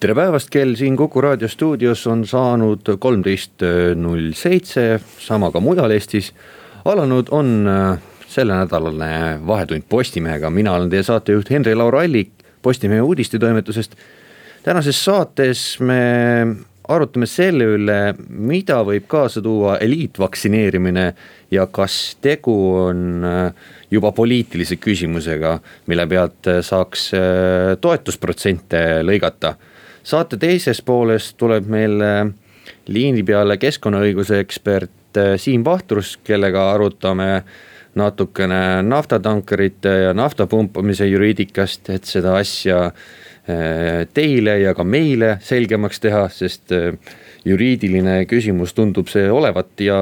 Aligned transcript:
tere 0.00 0.12
päevast, 0.12 0.50
kell 0.52 0.74
siin 0.76 0.96
Kuku 0.96 1.20
raadio 1.24 1.48
stuudios 1.48 2.02
on 2.10 2.26
saanud 2.28 2.84
kolmteist 3.00 3.62
null 3.96 4.32
seitse, 4.36 4.98
sama 5.24 5.48
ka 5.52 5.60
mujal 5.60 5.90
Eestis. 5.94 6.34
alanud 6.84 7.28
on 7.30 7.66
äh, 7.66 7.98
sellenädalane 8.28 9.40
Vahetund 9.46 9.82
Postimehega, 9.88 10.50
mina 10.50 10.74
olen 10.76 10.90
teie 10.90 11.02
saatejuht 11.02 11.50
Henri-Laur 11.50 11.96
Allik 11.96 12.30
Postimehe 12.62 13.00
uudistetoimetusest. 13.00 13.96
tänases 14.62 15.04
saates 15.04 15.80
me 15.80 16.46
arutame 16.88 17.26
selle 17.26 17.64
üle, 17.64 18.14
mida 18.28 18.82
võib 18.84 19.06
kaasa 19.08 19.42
tuua 19.42 19.78
eliitvaktsineerimine 19.78 21.14
ja 21.50 21.66
kas 21.66 22.18
tegu 22.20 22.58
on 22.82 23.24
äh, 23.24 23.54
juba 23.90 24.12
poliitilise 24.12 24.76
küsimusega, 24.76 25.58
mille 25.86 26.06
pealt 26.06 26.52
äh, 26.52 26.60
saaks 26.60 27.10
toetusprotsente 27.80 28.84
lõigata 29.02 29.54
saate 30.06 30.38
teises 30.38 30.78
pooles 30.86 31.32
tuleb 31.34 31.66
meil 31.66 32.02
liini 32.86 33.22
peale 33.26 33.56
keskkonnaõiguse 33.60 34.40
ekspert 34.42 35.18
äh, 35.18 35.34
Siim 35.40 35.64
Vahtrus, 35.66 36.16
kellega 36.24 36.70
arutame 36.74 37.42
natukene 37.96 38.82
naftatankerite 38.84 39.92
ja 40.06 40.14
nafta 40.14 40.46
pumpamise 40.46 41.06
juriidikast, 41.08 41.90
et 41.94 42.08
seda 42.08 42.36
asja 42.40 42.82
äh, 42.86 44.04
teile 44.14 44.58
ja 44.60 44.74
ka 44.76 44.84
meile 44.84 45.36
selgemaks 45.44 46.02
teha, 46.04 46.26
sest 46.32 46.74
äh, 46.76 46.92
juriidiline 47.46 48.24
küsimus 48.30 48.74
tundub 48.76 49.08
see 49.10 49.30
olevat 49.30 49.80
ja 49.80 50.00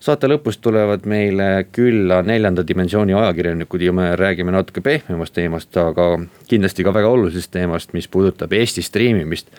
saate 0.00 0.28
lõpus 0.30 0.58
tulevad 0.64 1.04
meile 1.08 1.48
külla 1.72 2.22
neljanda 2.24 2.64
dimensiooni 2.66 3.14
ajakirjanikud 3.14 3.82
ja 3.84 3.92
me 3.92 4.06
räägime 4.16 4.52
natuke 4.54 4.80
pehmemast 4.84 5.34
teemast, 5.36 5.76
aga 5.76 6.14
kindlasti 6.48 6.86
ka 6.86 6.94
väga 6.96 7.10
olulisest 7.12 7.52
teemast, 7.52 7.92
mis 7.92 8.08
puudutab 8.08 8.52
Eesti 8.56 8.82
striimimist. 8.82 9.50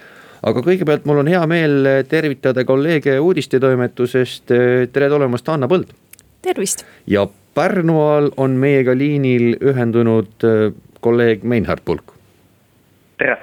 aga 0.42 0.64
kõigepealt 0.66 1.06
mul 1.06 1.22
on 1.22 1.30
hea 1.30 1.42
meel 1.48 1.92
tervitada 2.10 2.66
kolleege 2.66 3.20
uudistetoimetusest, 3.20 4.56
tere 4.94 5.10
tulemast, 5.10 5.50
Anna 5.50 5.68
Põld. 5.68 5.94
tervist. 6.42 6.86
ja 7.08 7.28
Pärnumaal 7.54 8.32
on 8.38 8.52
meiega 8.52 8.96
liinil 8.98 9.58
ühendunud 9.60 10.46
äh, 10.48 10.74
kolleeg 11.02 11.44
Meinhard 11.44 11.86
Pulk. 11.86 12.14
tere 13.18 13.38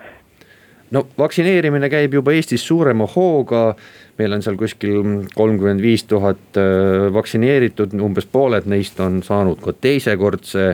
no 0.91 1.07
vaktsineerimine 1.19 1.91
käib 1.93 2.15
juba 2.15 2.33
Eestis 2.33 2.67
suurema 2.67 3.07
hooga 3.07 3.75
meil 4.19 4.35
on 4.35 4.45
seal 4.45 4.59
kuskil 4.59 5.03
kolmkümmend 5.35 5.83
viis 5.83 6.05
tuhat 6.11 6.59
äh, 6.59 7.09
vaktsineeritud, 7.15 7.95
umbes 8.03 8.27
pooled 8.31 8.69
neist 8.71 9.01
on 9.01 9.23
saanud 9.27 9.61
ka 9.63 9.75
teisekordse 9.79 10.73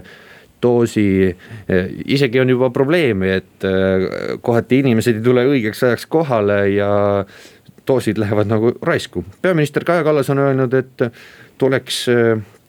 doosi. 0.65 1.07
Äh, 1.69 1.93
isegi 2.17 2.41
on 2.41 2.55
juba 2.55 2.71
probleemi, 2.75 3.35
et 3.41 3.69
äh, 3.69 4.09
kohati 4.45 4.81
inimesed 4.85 5.21
ei 5.21 5.27
tule 5.27 5.47
õigeks 5.53 5.85
ajaks 5.89 6.09
kohale 6.11 6.61
ja 6.75 6.91
doosid 7.87 8.19
lähevad 8.19 8.49
nagu 8.49 8.73
raisku. 8.83 9.25
peaminister 9.43 9.85
Kaja 9.85 10.05
Kallas 10.05 10.31
on 10.33 10.41
öelnud, 10.41 10.75
et 10.75 11.09
tuleks 11.61 12.07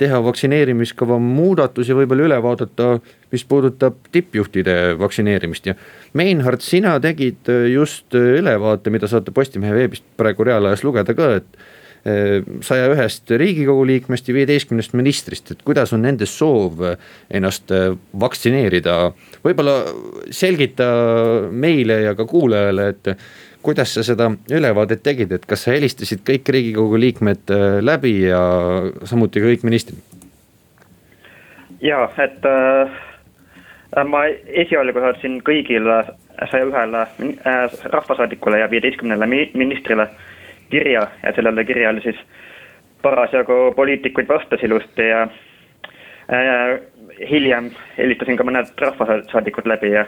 teha 0.01 0.19
vaktsineerimiskava 0.25 1.17
muudatusi, 1.21 1.95
võib-olla 1.95 2.27
üle 2.27 2.39
vaadata, 2.43 2.95
mis 3.31 3.45
puudutab 3.47 3.97
tippjuhtide 4.11 4.95
vaktsineerimist 4.99 5.71
ja 5.71 5.75
Meinhard, 6.15 6.63
sina 6.63 6.97
tegid 7.03 7.49
äh, 7.51 7.69
just 7.73 8.15
äh, 8.15 8.35
ülevaate, 8.39 8.91
mida 8.93 9.09
saate 9.11 9.33
Postimehe 9.35 9.75
veebist 9.75 10.05
praegu 10.19 10.47
reaalajas 10.47 10.83
lugeda 10.85 11.15
ka, 11.17 11.29
et 11.41 11.57
äh, 12.07 12.45
saja 12.63 12.87
ühest 12.93 13.31
riigikogu 13.31 13.83
liikmest 13.87 14.29
ja 14.29 14.37
viieteistkümnest 14.37 14.95
ministrist, 14.95 15.51
et 15.51 15.63
kuidas 15.67 15.95
on 15.95 16.05
nende 16.07 16.27
soov 16.29 16.83
ennast 17.31 17.73
vaktsineerida. 18.25 18.99
võib-olla 19.43 19.79
selgita 20.31 20.91
meile 21.51 22.01
ja 22.05 22.15
ka 22.15 22.27
kuulajale, 22.29 22.89
et 22.93 23.15
kuidas 23.65 23.95
sa 23.95 24.03
seda 24.05 24.29
ülevaadet 24.51 25.01
tegid, 25.03 25.31
et 25.33 25.45
kas 25.49 25.65
sa 25.65 25.73
helistasid 25.73 26.21
kõik 26.27 26.53
riigikogu 26.53 26.99
liikmed 27.01 27.51
läbi 27.81 28.19
ja 28.27 28.43
samuti 29.09 29.41
kõik 29.41 29.65
ministrid? 29.65 29.99
ja, 31.81 32.05
et 32.21 32.45
äh 32.45 32.93
Äh, 33.95 34.03
ma 34.03 34.25
esialgu 34.63 34.99
saatsin 34.99 35.39
kõigile 35.47 36.01
saja 36.51 36.67
ühele 36.67 37.03
äh, 37.47 37.75
rahvasaadikule 37.93 38.59
ja 38.59 38.69
viieteistkümnele 38.71 39.27
ministrile 39.29 40.09
kirja 40.71 41.05
ja 41.23 41.33
sellele 41.35 41.63
kirjale 41.65 42.01
siis 42.03 42.19
parasjagu 43.05 43.71
poliitikuid 43.75 44.27
vastas 44.27 44.63
ilusti 44.67 45.07
ja 45.07 45.21
äh, 46.27 46.81
hiljem 47.29 47.69
helistasin 47.97 48.37
ka 48.37 48.47
mõned 48.47 48.73
rahvasaadikud 48.83 49.69
läbi 49.71 49.93
ja 49.93 50.07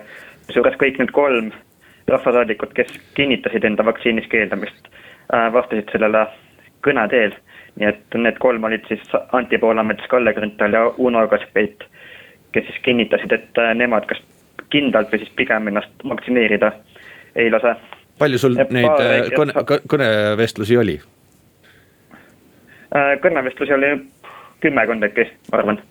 kusjuures 0.50 0.76
kõik 0.82 1.00
need 1.00 1.16
kolm 1.16 1.54
rahvasaadikut, 2.08 2.74
kes 2.74 2.94
kinnitasid 3.14 3.64
enda 3.64 3.86
vaktsiinist 3.86 4.32
keeldamist 4.32 4.88
äh,, 5.34 5.54
vastasid 5.54 5.92
sellele 5.92 6.28
kõne 6.86 7.08
teel. 7.12 7.36
nii 7.78 7.88
et 7.90 8.16
need 8.18 8.38
kolm 8.42 8.64
olid 8.64 8.86
siis 8.88 9.04
Anti 9.38 9.58
Poolamets, 9.62 10.08
Kalle 10.10 10.34
Grünthal 10.34 10.74
ja 10.74 10.88
Uno 10.98 11.28
Kaskpeit 11.28 11.84
kes 12.52 12.66
siis 12.66 12.80
kinnitasid, 12.82 13.32
et 13.32 13.58
äh, 13.62 13.74
nemad 13.76 14.08
kas 14.10 14.22
kindlalt 14.74 15.12
või 15.14 15.22
siis 15.22 15.34
pigem 15.38 15.70
ennast 15.70 16.08
vaktsineerida 16.10 16.72
ei 17.36 17.52
lase. 17.52 17.76
palju 18.20 18.40
sul 18.42 18.58
et 18.60 18.72
neid 18.74 19.04
äh, 19.04 19.30
kõne, 19.36 19.54
kõnevestlusi 19.88 20.78
oli? 20.78 20.98
Kõnevestlusi 23.22 23.74
oli 23.76 23.92
kümmekond 24.64 25.04
äkki, 25.06 25.28
ma 25.52 25.60
arvan. 25.60 25.82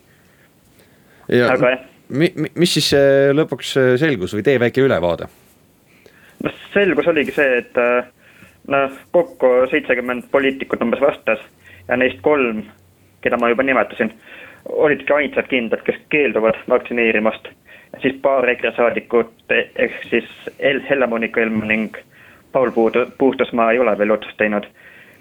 aga 1.53 1.75
jah. 1.77 1.85
Mi-, 2.09 2.33
mis 2.35 2.73
siis 2.79 2.93
lõpuks 3.35 3.73
selgus 4.01 4.35
või 4.35 4.45
tee 4.47 4.61
väike 4.63 4.83
ülevaade? 4.83 5.29
Selgus 6.73 7.07
oligi 7.07 7.33
see, 7.33 7.59
et 7.59 7.79
noh, 8.69 8.99
kokku 9.13 9.53
seitsekümmend 9.71 10.29
poliitikut 10.31 10.83
umbes 10.83 11.01
vastas 11.01 11.41
ja 11.89 11.97
neist 11.97 12.21
kolm, 12.23 12.65
keda 13.23 13.39
ma 13.41 13.51
juba 13.53 13.63
nimetasin 13.63 14.13
olidki 14.69 15.13
ainsad 15.13 15.47
kindlad, 15.49 15.83
kes 15.87 15.99
keelduvad 16.11 16.59
vaktsineerimast. 16.69 17.49
siis 18.03 18.15
paar 18.23 18.49
EKRE 18.49 18.73
saadikut 18.77 19.53
ehk 19.77 20.03
siis 20.11 20.29
El-, 20.59 20.83
Helle-Moonika 20.91 21.41
Helme 21.41 21.67
ning 21.67 21.97
Paul 22.53 22.71
Puud-, 22.71 23.13
Puustusmaa 23.19 23.73
ei 23.73 23.79
ole 23.79 23.99
veel 23.99 24.11
otsust 24.11 24.37
teinud. 24.37 24.65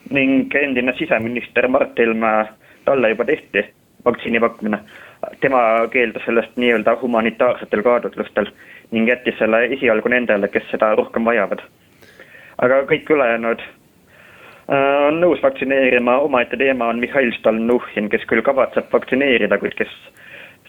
ning 0.10 0.56
endine 0.56 0.94
siseminister 0.98 1.68
Mart 1.68 2.00
Helme, 2.00 2.46
talle 2.86 3.10
juba 3.10 3.26
tehti 3.26 3.66
vaktsiini 4.06 4.40
pakkumine. 4.40 4.80
tema 5.42 5.88
keeldus 5.92 6.26
sellest 6.26 6.58
nii-öelda 6.58 6.98
humanitaarsetel 7.02 7.84
kaalutlustel 7.84 8.46
ning 8.92 9.10
jättis 9.10 9.38
selle 9.40 9.66
esialgu 9.66 10.10
nendele, 10.10 10.48
kes 10.48 10.70
seda 10.72 10.96
rohkem 10.96 11.26
vajavad. 11.26 11.62
aga 12.58 12.84
kõik 12.90 13.10
ülejäänud 13.10 13.64
Äh, 14.66 15.08
on 15.08 15.20
nõus 15.22 15.42
vaktsineerima, 15.46 16.18
omaette 16.26 16.58
teema 16.58 16.88
on 16.90 16.98
Mihhail 16.98 17.30
Stalnuhhin, 17.38 18.08
kes 18.10 18.24
küll 18.26 18.42
kavatseb 18.46 18.88
vaktsineerida, 18.94 19.60
kuid 19.62 19.76
kes 19.78 19.92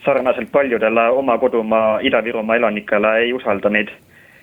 sarnaselt 0.04 0.50
paljudele 0.52 1.06
oma 1.16 1.38
kodumaa 1.40 2.02
Ida-Virumaa 2.04 2.58
elanikele 2.60 3.14
ei 3.22 3.32
usalda 3.32 3.72
neid 3.72 3.94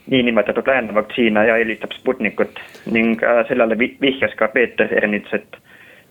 niinimetatud 0.09 0.67
lääne 0.67 0.95
vaktsiine 0.97 1.45
ja 1.47 1.59
eelistab 1.61 1.93
Sputnikut 1.93 2.57
ning 2.89 3.21
äh, 3.21 3.43
sellele 3.47 3.77
vihjas 3.77 4.33
ka 4.41 4.49
Peeter 4.55 4.89
Ernits, 5.03 5.37
et 5.37 5.61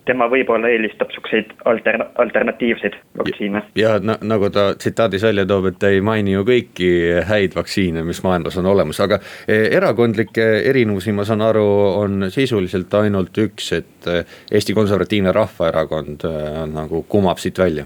tema 0.05 0.27
võib-olla 0.31 0.69
eelistab 0.73 1.11
siukseid 1.13 1.51
alter-, 1.69 2.05
alternatiivseid 2.21 2.95
vaktsiine. 3.17 3.61
ja 3.79 3.95
na, 4.03 4.17
nagu 4.21 4.49
ta 4.53 4.73
tsitaadis 4.75 5.23
välja 5.23 5.45
toob, 5.49 5.69
et 5.71 5.79
ta 5.79 5.91
ei 5.93 6.01
maini 6.01 6.35
ju 6.35 6.43
kõiki 6.47 6.89
häid 7.29 7.55
vaktsiine, 7.55 8.03
mis 8.07 8.23
maailmas 8.25 8.57
on 8.59 8.69
olemas, 8.71 8.99
aga 9.03 9.19
eh, 9.47 9.69
erakondlikke 9.77 10.47
erinevusi, 10.69 11.15
ma 11.15 11.25
saan 11.27 11.43
aru, 11.45 11.67
on 12.03 12.29
sisuliselt 12.33 12.93
ainult 12.99 13.37
üks, 13.45 13.71
et 13.79 14.09
eh, 14.11 14.25
Eesti 14.51 14.75
Konservatiivne 14.77 15.31
Rahvaerakond 15.35 16.27
eh, 16.29 16.49
nagu 16.73 17.05
kumab 17.09 17.39
siit 17.43 17.59
välja. 17.59 17.85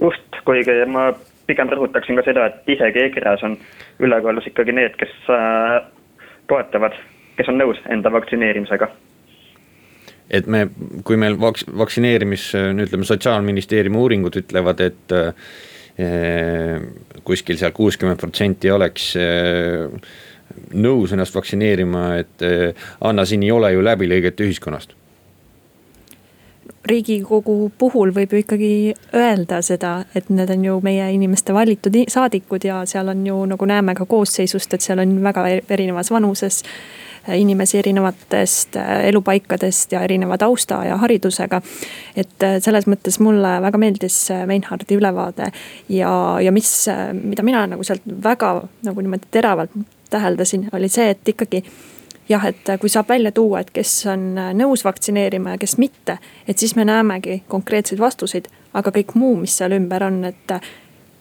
just, 0.00 0.42
kuigi 0.44 0.84
ma 0.86 1.10
pigem 1.46 1.70
rõhutaksin 1.70 2.18
ka 2.18 2.24
seda, 2.26 2.46
et 2.50 2.70
isegi 2.76 3.04
EKRE-s 3.06 3.44
on 3.46 3.58
ülekaalus 4.02 4.46
ikkagi 4.50 4.74
need, 4.74 4.96
kes 5.00 5.12
äh, 5.32 5.82
toetavad, 6.50 6.94
kes 7.38 7.50
on 7.50 7.58
nõus 7.62 7.78
enda 7.90 8.12
vaktsineerimisega 8.12 8.90
et 10.30 10.46
me, 10.50 10.66
kui 11.06 11.18
meil 11.20 11.38
vaks-, 11.40 11.66
vaktsineerimis, 11.78 12.50
ütleme 12.86 13.06
sotsiaalministeeriumi 13.06 14.00
uuringud 14.00 14.38
ütlevad, 14.42 14.82
et 14.82 15.16
eh, 15.16 16.80
kuskil 17.26 17.58
seal 17.60 17.74
kuuskümmend 17.76 18.20
protsenti 18.20 18.70
oleks 18.70 19.12
eh, 19.20 19.86
nõus 20.74 21.14
ennast 21.14 21.34
vaktsineerima, 21.36 22.06
et 22.22 22.46
eh, 22.46 22.86
Anna, 23.06 23.26
siin 23.26 23.46
ei 23.46 23.52
ole 23.54 23.72
ju 23.74 23.84
läbilõiget 23.84 24.46
ühiskonnast. 24.46 24.96
riigikogu 26.86 27.72
puhul 27.78 28.12
võib 28.14 28.30
ju 28.32 28.38
ikkagi 28.38 28.94
öelda 29.14 29.58
seda, 29.62 30.04
et 30.14 30.28
need 30.30 30.50
on 30.54 30.64
ju 30.64 30.76
meie 30.86 31.08
inimeste 31.14 31.54
valitud 31.54 31.96
saadikud 32.08 32.62
ja 32.64 32.84
seal 32.86 33.08
on 33.10 33.24
ju 33.26 33.40
nagu 33.50 33.66
näeme 33.66 33.94
ka 33.94 34.06
koosseisust, 34.06 34.74
et 34.74 34.80
seal 34.80 35.02
on 35.02 35.16
väga 35.22 35.48
erinevas 35.66 36.10
vanuses 36.14 36.62
inimesi 37.34 37.78
erinevatest 37.78 38.76
elupaikadest 39.08 39.92
ja 39.92 40.02
erineva 40.06 40.38
tausta 40.38 40.82
ja 40.84 40.96
haridusega. 41.02 41.60
et 42.16 42.46
selles 42.60 42.86
mõttes 42.86 43.20
mulle 43.20 43.56
väga 43.62 43.78
meeldis 43.78 44.28
Meinhardi 44.46 44.96
ülevaade 44.96 45.50
ja, 45.88 46.12
ja 46.40 46.52
mis, 46.52 46.86
mida 47.12 47.42
mina 47.42 47.66
nagu 47.66 47.84
sealt 47.84 48.02
väga 48.22 48.62
nagu 48.86 49.00
niimoodi 49.00 49.30
teravalt 49.30 49.70
täheldasin, 50.10 50.68
oli 50.72 50.88
see, 50.88 51.10
et 51.10 51.28
ikkagi 51.28 51.62
jah, 52.28 52.44
et 52.46 52.70
kui 52.80 52.90
saab 52.90 53.08
välja 53.08 53.32
tuua, 53.32 53.60
et 53.60 53.70
kes 53.74 53.92
on 54.10 54.34
nõus 54.58 54.84
vaktsineerima 54.84 55.54
ja 55.54 55.58
kes 55.62 55.76
mitte, 55.78 56.18
et 56.48 56.58
siis 56.58 56.76
me 56.76 56.84
näemegi 56.84 57.42
konkreetseid 57.48 58.00
vastuseid, 58.00 58.48
aga 58.74 58.92
kõik 58.94 59.14
muu, 59.14 59.34
mis 59.40 59.56
seal 59.58 59.76
ümber 59.76 60.06
on, 60.06 60.24
et 60.24 60.56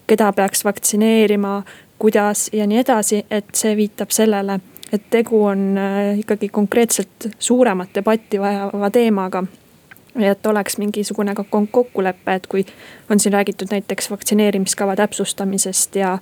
keda 0.08 0.32
peaks 0.38 0.66
vaktsineerima, 0.66 1.64
kuidas 2.00 2.50
ja 2.54 2.68
nii 2.68 2.82
edasi, 2.82 3.24
et 3.32 3.54
see 3.58 3.76
viitab 3.78 4.14
sellele, 4.14 4.60
et 4.94 5.04
tegu 5.10 5.44
on 5.46 5.78
äh, 5.78 6.20
ikkagi 6.20 6.50
konkreetselt 6.50 7.30
suuremat 7.40 7.90
debatti 7.96 8.40
vajava 8.40 8.90
teemaga 8.90 9.44
ja 10.20 10.32
et 10.32 10.46
oleks 10.46 10.78
mingisugune 10.78 11.36
ka 11.36 11.46
kokkulepe, 11.72 12.34
et 12.34 12.48
kui 12.48 12.66
on 13.10 13.20
siin 13.20 13.34
räägitud 13.34 13.68
näiteks 13.72 14.12
vaktsineerimiskava 14.12 14.96
täpsustamisest 14.96 15.96
ja 15.96 16.18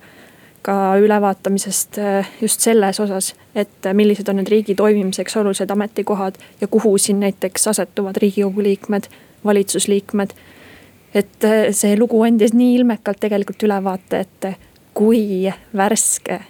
ka 0.62 0.96
ülevaatamisest 0.96 1.98
äh, 1.98 2.30
just 2.40 2.60
selles 2.60 3.00
osas, 3.00 3.34
et 3.54 3.92
millised 3.92 4.28
on 4.28 4.40
need 4.40 4.48
riigi 4.48 4.74
toimimiseks 4.74 5.36
olulised 5.36 5.70
ametikohad 5.70 6.40
ja 6.60 6.66
kuhu 6.66 6.98
siin 6.98 7.20
näiteks 7.20 7.68
asetuvad 7.68 8.16
riigikogu 8.16 8.62
liikmed, 8.62 9.02
valitsusliikmed. 9.44 10.30
et 11.14 11.44
äh, 11.44 11.68
see 11.70 11.98
lugu 11.98 12.22
andis 12.22 12.54
nii 12.54 12.74
ilmekalt 12.74 13.20
tegelikult 13.20 13.62
ülevaate, 13.62 14.20
et 14.20 14.58
kui 14.94 15.52
värske 15.76 16.40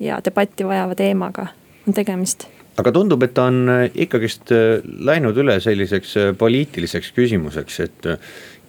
ja 0.00 0.20
debatti 0.24 0.64
vajava 0.66 0.94
teemaga 0.94 1.46
tegemist 1.92 2.48
aga 2.78 2.90
tundub, 2.90 3.22
et 3.22 3.34
ta 3.34 3.48
on 3.50 3.68
äh, 3.68 3.84
ikkagist 4.06 4.50
läinud 4.84 5.36
üle 5.38 5.60
selliseks 5.62 6.16
poliitiliseks 6.38 7.12
küsimuseks, 7.14 7.80
et 7.84 8.08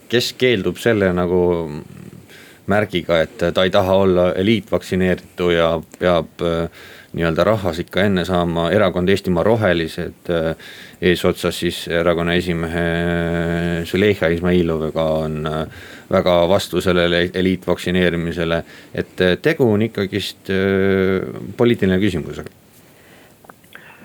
kes 0.09 0.33
keeldub 0.37 0.77
selle 0.77 1.09
nagu 1.15 1.41
märgiga, 2.67 3.21
et 3.21 3.37
ta 3.53 3.63
ei 3.63 3.71
taha 3.73 3.95
olla 3.95 4.25
eliitvaktsineeritu 4.33 5.49
ja 5.53 5.69
peab 5.99 6.41
äh, 6.41 6.69
nii-öelda 7.15 7.45
rahvas 7.47 7.79
ikka 7.83 8.07
enne 8.07 8.25
saama, 8.25 8.69
erakond 8.73 9.09
Eestimaa 9.09 9.43
Rohelised 9.45 10.31
äh, 10.33 10.55
eesotsas 11.01 11.59
siis 11.59 11.85
erakonna 11.87 12.33
esimehe 12.39 12.85
Züleyxa 13.85 14.31
Izmailovaga 14.33 15.05
on 15.21 15.39
äh, 15.45 15.61
väga 16.11 16.35
vastu 16.49 16.81
sellele 16.81 17.29
eliitvaktsineerimisele. 17.33 18.63
et 18.93 19.25
tegu 19.41 19.71
on 19.73 19.81
ikkagist 19.81 20.51
poliitiline 21.57 21.99
küsimus. 21.99 22.41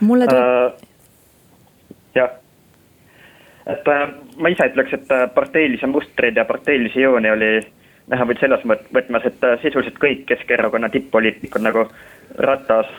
Mulle 0.01 0.27
tuleb 0.27 0.45
äh,. 0.45 0.73
jah, 2.15 2.31
et 3.67 3.93
ma 4.37 4.53
ise 4.53 4.71
ütleks, 4.73 4.97
et 4.97 5.13
parteilisi 5.35 5.87
mustreid 5.87 6.37
ja 6.37 6.45
parteilisi 6.45 7.05
jooni 7.05 7.31
oli 7.31 7.53
näha 8.11 8.27
võid 8.27 8.43
selles 8.43 8.65
võtmes, 8.67 9.27
et 9.29 9.47
äh, 9.47 9.57
sisuliselt 9.63 9.99
kõik 10.03 10.27
Keskerakonna 10.29 10.91
tipp-poliitikud 10.93 11.65
nagu 11.65 11.87
Ratas, 12.39 12.91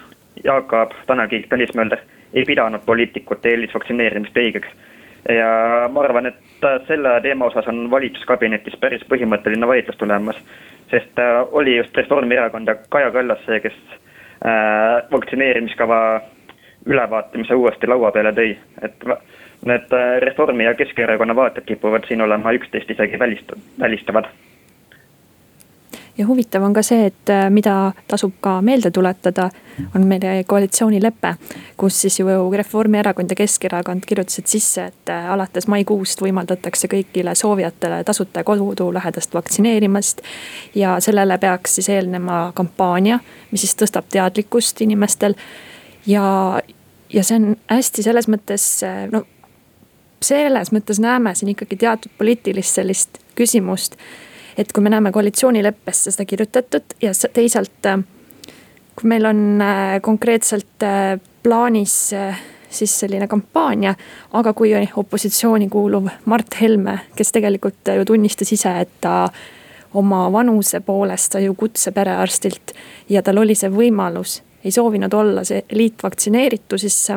Jaak 0.44 0.74
Aab, 0.74 0.96
Tanel 1.08 1.30
Kiik, 1.32 1.50
Tõnis 1.52 1.74
Mölder 1.76 2.04
ei 2.34 2.46
pidanud 2.48 2.84
poliitikute 2.86 3.52
eelisvaktsineerimist 3.52 4.38
õigeks. 4.38 4.72
ja 5.30 5.88
ma 5.92 6.04
arvan, 6.04 6.32
et 6.32 6.66
äh, 6.68 6.80
selle 6.88 7.18
teema 7.22 7.50
osas 7.52 7.68
on 7.68 7.90
valitsuskabinetis 7.92 8.78
päris 8.80 9.04
põhimõtteline 9.10 9.68
vaidlus 9.68 9.98
tulemas, 10.00 10.40
sest 10.90 11.20
äh, 11.20 11.42
oli 11.52 11.76
just 11.78 11.98
Reformierakond 11.98 12.68
ja 12.68 12.76
Kaja 12.90 13.12
Kallas 13.12 13.44
see, 13.46 13.60
kes 13.60 13.76
vaktsineerimiskava 15.12 15.98
ülevaatamise 16.86 17.56
uuesti 17.56 17.88
laua 17.88 18.12
peale 18.12 18.34
tõi, 18.34 18.56
et 18.82 19.04
need 19.66 19.94
Reformi 20.26 20.66
ja 20.66 20.74
Keskerakonna 20.74 21.36
vaated 21.36 21.68
kipuvad 21.68 22.08
siin 22.08 22.22
olema 22.22 22.54
üksteist 22.58 22.90
isegi 22.90 23.20
välist-, 23.22 23.54
välistavad 23.80 24.32
ja 26.18 26.28
huvitav 26.28 26.64
on 26.64 26.74
ka 26.74 26.84
see, 26.86 27.06
et 27.10 27.30
äh, 27.30 27.48
mida 27.50 27.92
tasub 28.08 28.34
ka 28.44 28.60
meelde 28.62 28.92
tuletada, 28.92 29.50
on 29.96 30.06
meie 30.08 30.44
koalitsioonilepe. 30.44 31.36
kus 31.78 32.02
siis 32.02 32.20
ju 32.20 32.28
Reformierakond 32.54 33.32
ja 33.32 33.36
Keskerakond 33.36 34.06
kirjutasid 34.08 34.46
sisse, 34.46 34.86
et 34.86 35.10
äh, 35.10 35.32
alates 35.34 35.68
maikuust 35.68 36.22
võimaldatakse 36.22 36.88
kõigile 36.88 37.36
soovijatele 37.36 38.04
tasuta 38.04 38.44
kodulähedast 38.44 39.34
vaktsineerimist. 39.34 40.22
ja 40.76 41.00
sellele 41.00 41.38
peaks 41.38 41.76
siis 41.76 41.90
eelnema 41.90 42.52
kampaania, 42.56 43.20
mis 43.52 43.62
siis 43.62 43.76
tõstab 43.76 44.06
teadlikkust 44.10 44.82
inimestel. 44.82 45.34
Ja, 46.08 46.62
ja 47.14 47.24
see 47.24 47.40
on 47.40 47.56
hästi 47.70 48.06
selles 48.06 48.30
mõttes 48.32 48.66
äh, 48.88 49.06
no 49.12 49.26
selles 50.22 50.72
mõttes 50.72 51.02
näeme 51.02 51.34
siin 51.36 51.54
ikkagi 51.56 51.80
teatud 51.82 52.14
poliitilist 52.18 52.78
sellist 52.82 53.22
küsimust 53.36 53.98
et 54.58 54.72
kui 54.74 54.84
me 54.84 54.92
näeme 54.94 55.12
koalitsioonileppesse 55.12 56.12
seda 56.12 56.26
kirjutatud 56.30 56.98
ja 57.02 57.14
teisalt, 57.34 57.86
äh, 57.86 58.00
kui 58.96 59.10
meil 59.14 59.26
on 59.26 59.62
äh, 59.62 60.00
konkreetselt 60.02 60.88
plaanis 61.44 62.14
siis 62.72 63.00
selline 63.00 63.28
kampaania. 63.28 63.96
aga 64.34 64.54
kui 64.54 64.72
opositsiooni 64.96 65.70
kuuluv 65.70 66.08
Mart 66.26 66.62
Helme, 66.62 67.00
kes 67.16 67.32
tegelikult 67.32 67.90
ju 67.96 68.06
tunnistas 68.06 68.52
ise, 68.52 68.80
et 68.80 68.94
ta 69.02 69.30
oma 69.94 70.32
vanuse 70.32 70.80
poolest 70.80 71.32
sai 71.32 71.46
ju 71.46 71.56
kutse 71.56 71.92
perearstilt 71.92 72.74
ja 73.10 73.22
tal 73.22 73.38
oli 73.38 73.56
see 73.56 73.70
võimalus, 73.70 74.42
ei 74.64 74.72
soovinud 74.72 75.14
olla 75.14 75.44
see 75.44 75.64
eliitvaktsineeritu, 75.70 76.78
siis 76.78 77.08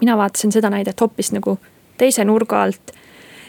mina 0.00 0.16
vaatasin 0.16 0.52
seda 0.52 0.70
näidet 0.70 1.00
hoopis 1.00 1.32
nagu 1.32 1.58
teise 1.98 2.24
nurga 2.24 2.62
alt 2.62 2.92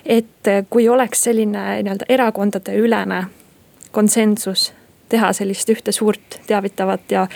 et 0.06 0.50
kui 0.69 0.88
oleks 0.89 1.24
selline 1.24 1.63
nii-öelda 1.83 2.06
erakondadeülene 2.10 3.24
konsensus, 3.92 4.71
teha 5.10 5.33
sellist 5.33 5.69
ühte 5.69 5.92
suurt 5.92 6.39
teavitavat 6.48 7.12
ja 7.12 7.27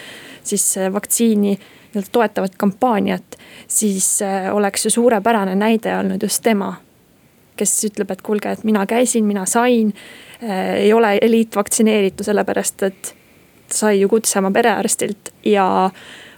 siis 0.44 0.76
vaktsiini 0.94 1.54
nii-öelda 1.58 2.10
toetavat 2.12 2.58
kampaaniat, 2.58 3.38
siis 3.68 4.22
äh, 4.22 4.56
oleks 4.56 4.86
ju 4.86 4.92
suurepärane 4.92 5.56
näide 5.56 5.98
olnud 5.98 6.24
just 6.24 6.44
tema. 6.44 6.76
kes 7.58 7.72
ütleb, 7.88 8.12
et 8.14 8.20
kuulge, 8.22 8.52
et 8.54 8.64
mina 8.64 8.84
käisin, 8.86 9.26
mina 9.26 9.46
sain, 9.50 9.94
äh, 10.44 10.76
ei 10.76 10.94
ole 10.94 11.18
eliitvaktsineeritu, 11.22 12.24
sellepärast 12.24 12.84
et 12.84 13.16
sai 13.74 14.02
ju 14.02 14.10
kutse 14.10 14.40
oma 14.40 14.52
perearstilt 14.52 15.34
ja 15.46 15.90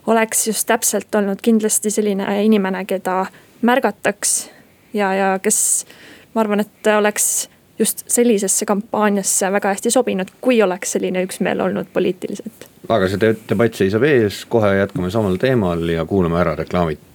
oleks 0.07 0.48
just 0.48 0.67
täpselt 0.67 1.15
olnud 1.15 1.41
kindlasti 1.41 1.91
selline 1.91 2.43
inimene, 2.43 2.86
keda 2.86 3.25
märgataks 3.62 4.50
ja, 4.93 5.13
ja 5.13 5.39
kes 5.43 5.86
ma 6.33 6.41
arvan, 6.41 6.63
et 6.65 6.91
oleks 6.98 7.50
just 7.79 8.03
sellisesse 8.07 8.65
kampaaniasse 8.65 9.51
väga 9.51 9.74
hästi 9.74 9.91
sobinud, 9.91 10.31
kui 10.41 10.62
oleks 10.62 10.91
selline 10.98 11.24
üksmeel 11.24 11.62
olnud 11.62 11.91
poliitiliselt. 11.93 12.67
aga 12.89 13.07
see 13.07 13.36
debatt 13.50 13.77
seisab 13.77 14.03
ees, 14.03 14.43
kohe 14.50 14.74
jätkame 14.75 15.12
samal 15.12 15.38
teemal 15.38 15.86
ja 15.89 16.05
kuulame 16.05 16.41
ära 16.41 16.55
reklaamid. 16.55 17.05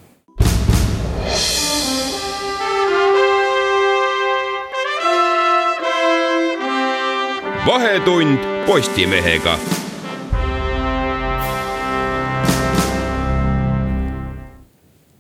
vahetund 7.67 8.39
Postimehega 8.67 9.59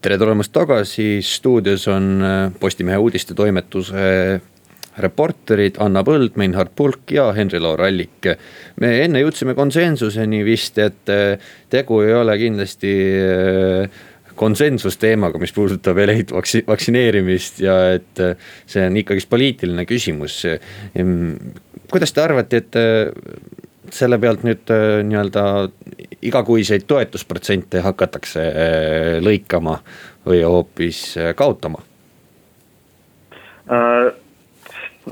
tere 0.05 0.19
tulemast 0.21 0.53
tagasi, 0.53 1.23
stuudios 1.25 1.87
on 1.89 2.09
äh, 2.21 2.41
Postimehe 2.61 2.99
uudistetoimetuse 3.01 4.03
reporterid 5.01 5.79
Anna 5.83 6.03
Põld, 6.05 6.37
Meinhard 6.39 6.75
Pulk 6.77 7.15
ja 7.17 7.31
Henri-Laur 7.35 7.81
Allik. 7.87 8.29
me 8.85 8.91
enne 9.01 9.23
jõudsime 9.23 9.55
konsensuseni 9.57 10.43
vist, 10.45 10.77
et 10.79 11.13
äh, 11.13 11.41
tegu 11.73 12.03
ei 12.05 12.13
ole 12.19 12.37
kindlasti 12.39 12.93
äh, 13.17 14.05
konsensusteemaga, 14.37 15.41
mis 15.41 15.57
puudutab 15.57 15.99
eleid 16.05 16.37
vaksi-, 16.37 16.67
vaktsineerimist 16.69 17.65
ja 17.65 17.79
et 17.97 18.25
see 18.67 18.85
on 18.85 18.97
ikkagist 19.01 19.31
poliitiline 19.31 19.87
küsimus. 19.89 20.41
kuidas 21.89 22.13
te 22.13 22.21
arvate, 22.21 22.61
et 22.61 22.81
selle 23.95 24.19
pealt 24.19 24.43
nüüd 24.47 24.71
äh, 24.73 24.99
nii-öelda 25.07 25.45
igakuiseid 26.25 26.87
toetusprotsente 26.91 27.83
hakatakse 27.85 28.43
äh, 28.43 29.09
lõikama 29.25 29.79
või 30.27 30.43
hoopis 30.43 31.07
äh, 31.19 31.35
kaotama? 31.39 31.83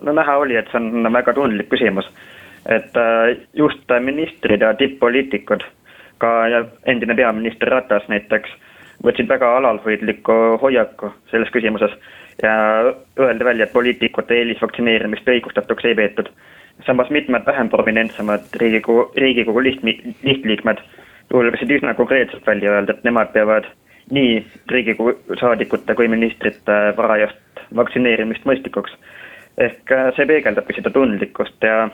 no 0.03 0.13
näha 0.13 0.33
oli, 0.37 0.59
et 0.61 0.69
see 0.69 0.77
on 0.77 1.09
väga 1.15 1.33
tundlik 1.33 1.71
küsimus. 1.73 2.05
et 2.69 2.99
just 3.57 3.95
ministrid 4.05 4.61
ja 4.61 4.75
tipp-poliitikud, 4.77 5.65
ka 6.21 6.33
endine 6.85 7.17
peaminister 7.17 7.73
Ratas 7.73 8.05
näiteks, 8.13 8.53
võtsid 9.07 9.31
väga 9.33 9.55
alalhoidliku 9.57 10.37
hoiaku 10.61 11.15
selles 11.31 11.49
küsimuses. 11.55 11.97
ja 12.43 12.53
öeldi 13.19 13.45
välja, 13.45 13.65
et 13.65 13.73
poliitikute 13.73 14.35
eelisvaktsineerimist 14.35 15.29
õigustatuks 15.29 15.89
ei 15.89 15.95
peetud. 15.95 16.29
Samas 16.87 17.11
mitmed 17.11 17.47
vähem 17.47 17.69
prominentsemad 17.69 18.41
Riigikogu, 18.57 19.13
Riigikogu 19.17 19.63
lihtmi-, 19.63 20.15
lihtliikmed 20.23 20.79
julgesid 21.33 21.71
üsna 21.71 21.95
konkreetselt 21.95 22.47
välja 22.47 22.73
öelda, 22.73 22.93
et 22.93 23.05
nemad 23.05 23.33
peavad 23.33 23.69
nii 24.11 24.47
Riigikogu 24.71 25.37
saadikute 25.41 25.95
kui 25.95 26.09
ministrite 26.09 26.79
varajast 26.97 27.65
vaktsineerimist 27.77 28.45
mõistlikuks. 28.45 28.93
ehk 29.59 29.93
äh, 29.93 30.11
see 30.17 30.27
peegeldabki 30.27 30.75
seda 30.77 30.91
tundlikkust 30.91 31.63
ja 31.63 31.89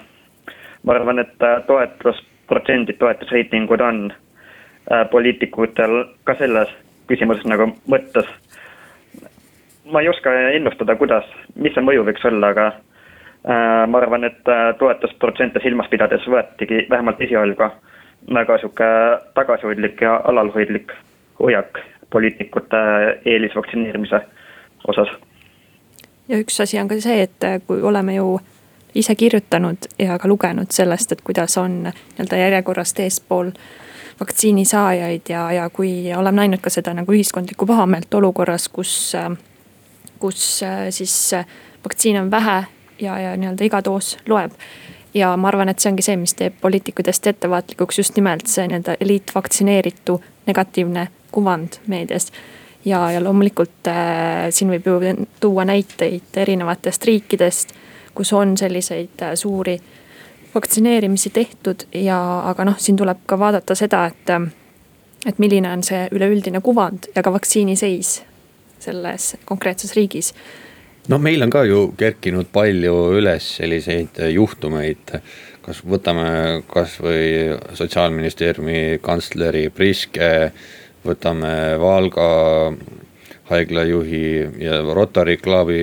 ma 0.85 0.95
arvan, 0.95 1.19
et 1.19 1.43
äh, 1.43 1.63
toetusprotsendid, 1.67 2.99
toetusreitingud 2.99 3.81
on 3.81 4.13
äh, 4.13 5.11
poliitikutel 5.11 6.05
ka 6.25 6.35
selles 6.39 6.71
küsimuses 7.11 7.45
nagu 7.45 7.73
mõttes. 7.91 8.27
ma 9.93 10.01
ei 10.01 10.09
oska 10.09 10.33
ennustada, 10.53 10.97
kuidas, 10.97 11.25
mis 11.55 11.75
see 11.75 11.83
mõju 11.83 12.05
võiks 12.05 12.25
olla, 12.29 12.53
aga 12.55 12.73
ma 13.47 13.99
arvan, 13.99 14.25
et 14.25 14.49
toetusprotsente 14.79 15.61
silmas 15.63 15.89
pidades 15.89 16.25
võetigi 16.27 16.87
vähemalt 16.91 17.21
esialgu 17.23 17.71
väga 18.35 18.59
sihuke 18.59 18.89
tagasihoidlik 19.35 20.01
ja 20.01 20.21
alalhoidlik 20.25 20.93
hoiak 21.41 21.79
poliitikute 22.11 22.77
eelisvaktsineerimise 23.25 24.21
osas. 24.89 25.09
ja 26.29 26.39
üks 26.39 26.61
asi 26.61 26.81
on 26.81 26.89
ka 26.89 27.01
see, 27.01 27.23
et 27.23 27.65
kui 27.67 27.83
oleme 27.83 28.15
ju 28.15 28.41
ise 28.95 29.15
kirjutanud 29.15 29.89
ja 29.99 30.19
ka 30.19 30.29
lugenud 30.29 30.71
sellest, 30.71 31.13
et 31.13 31.23
kuidas 31.23 31.59
on 31.59 31.83
nii-öelda 31.83 32.37
järjekorrast 32.37 33.01
eespool 33.01 33.51
vaktsiini 34.21 34.65
saajaid 34.65 35.29
ja, 35.29 35.53
ja 35.53 35.71
kui 35.71 36.13
oleme 36.17 36.43
näinud 36.43 36.61
ka 36.61 36.71
seda 36.71 36.95
nagu 36.95 37.13
ühiskondlikku 37.13 37.67
pahameelt 37.67 38.15
olukorras, 38.15 38.69
kus, 38.69 39.13
kus 40.19 40.65
siis 40.91 41.35
vaktsiine 41.85 42.21
on 42.21 42.31
vähe 42.31 42.65
ja, 43.01 43.19
ja 43.19 43.37
nii-öelda 43.37 43.65
iga 43.65 43.83
doos 43.85 44.17
loeb 44.29 44.53
ja 45.15 45.37
ma 45.37 45.49
arvan, 45.49 45.69
et 45.69 45.81
see 45.81 45.91
ongi 45.93 46.05
see, 46.05 46.17
mis 46.21 46.35
teeb 46.39 46.57
poliitikud 46.61 47.09
hästi 47.09 47.33
ettevaatlikuks, 47.33 47.99
just 47.99 48.17
nimelt 48.17 48.47
see 48.47 48.67
nii-öelda 48.69 48.97
eliitvaktsineeritu 49.01 50.21
negatiivne 50.47 51.09
kuvand 51.33 51.81
meedias. 51.87 52.33
ja, 52.85 53.11
ja 53.11 53.25
loomulikult 53.25 53.89
äh, 53.89 54.49
siin 54.51 54.71
võib 54.71 54.87
ju 54.87 55.27
tuua 55.41 55.65
näiteid 55.65 56.37
erinevatest 56.37 57.05
riikidest, 57.05 57.75
kus 58.15 58.33
on 58.33 58.57
selliseid 58.57 59.23
äh, 59.23 59.35
suuri 59.35 59.79
vaktsineerimisi 60.55 61.31
tehtud 61.31 61.85
ja, 61.95 62.19
aga 62.49 62.65
noh, 62.65 62.79
siin 62.79 62.97
tuleb 62.97 63.27
ka 63.27 63.39
vaadata 63.39 63.75
seda, 63.75 64.07
et, 64.07 64.31
äh, 64.31 64.49
et 65.27 65.39
milline 65.39 65.73
on 65.73 65.83
see 65.83 66.07
üleüldine 66.13 66.61
kuvand 66.61 67.11
ja 67.15 67.23
ka 67.23 67.33
vaktsiini 67.33 67.77
seis 67.77 68.23
selles 68.79 69.37
konkreetses 69.45 69.97
riigis 69.97 70.35
no 71.09 71.19
meil 71.19 71.43
on 71.43 71.51
ka 71.53 71.65
ju 71.65 71.93
kerkinud 71.99 72.51
palju 72.53 72.95
üles 73.19 73.55
selliseid 73.59 74.21
juhtumeid. 74.33 75.21
kas 75.69 75.83
võtame 75.85 76.63
kasvõi 76.65 77.57
sotsiaalministeeriumi 77.77 79.01
kantsleri 79.05 79.67
Priske 79.69 80.29
võtame 81.05 81.77
Valga 81.81 82.29
haiglajuhi 83.51 84.63
ja 84.65 84.79
Rotary 84.97 85.37
Klubi 85.37 85.83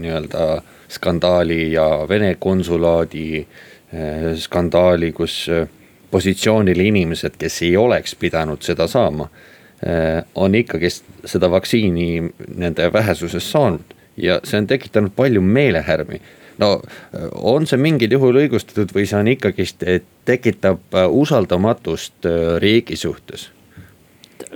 nii-öelda 0.00 0.62
skandaali 0.88 1.72
ja 1.72 2.06
Vene 2.08 2.36
konsulaadi 2.40 3.26
eh, 3.40 4.30
skandaali, 4.40 5.12
kus 5.12 5.48
eh, 5.52 5.68
positsioonil 6.10 6.80
inimesed, 6.80 7.36
kes 7.36 7.60
ei 7.66 7.76
oleks 7.76 8.16
pidanud 8.16 8.64
seda 8.64 8.88
saama, 8.88 9.28
eh, 9.84 10.22
on 10.34 10.54
ikkagist 10.54 11.04
seda 11.28 11.50
vaktsiini 11.52 12.08
nende 12.56 12.88
vähesuses 12.92 13.52
saanud 13.52 13.95
ja 14.16 14.40
see 14.44 14.60
on 14.60 14.66
tekitanud 14.66 15.14
palju 15.16 15.42
meelehärmi 15.42 16.20
no 16.58 16.70
on 17.36 17.66
see 17.66 17.80
mingil 17.80 18.16
juhul 18.16 18.40
õigustatud 18.44 18.94
või 18.96 19.04
see 19.08 19.18
on 19.18 19.28
ikkagist, 19.28 19.84
tekitab 20.24 20.96
usaldamatust 21.10 22.28
riigi 22.62 22.96
suhtes? 22.96 23.50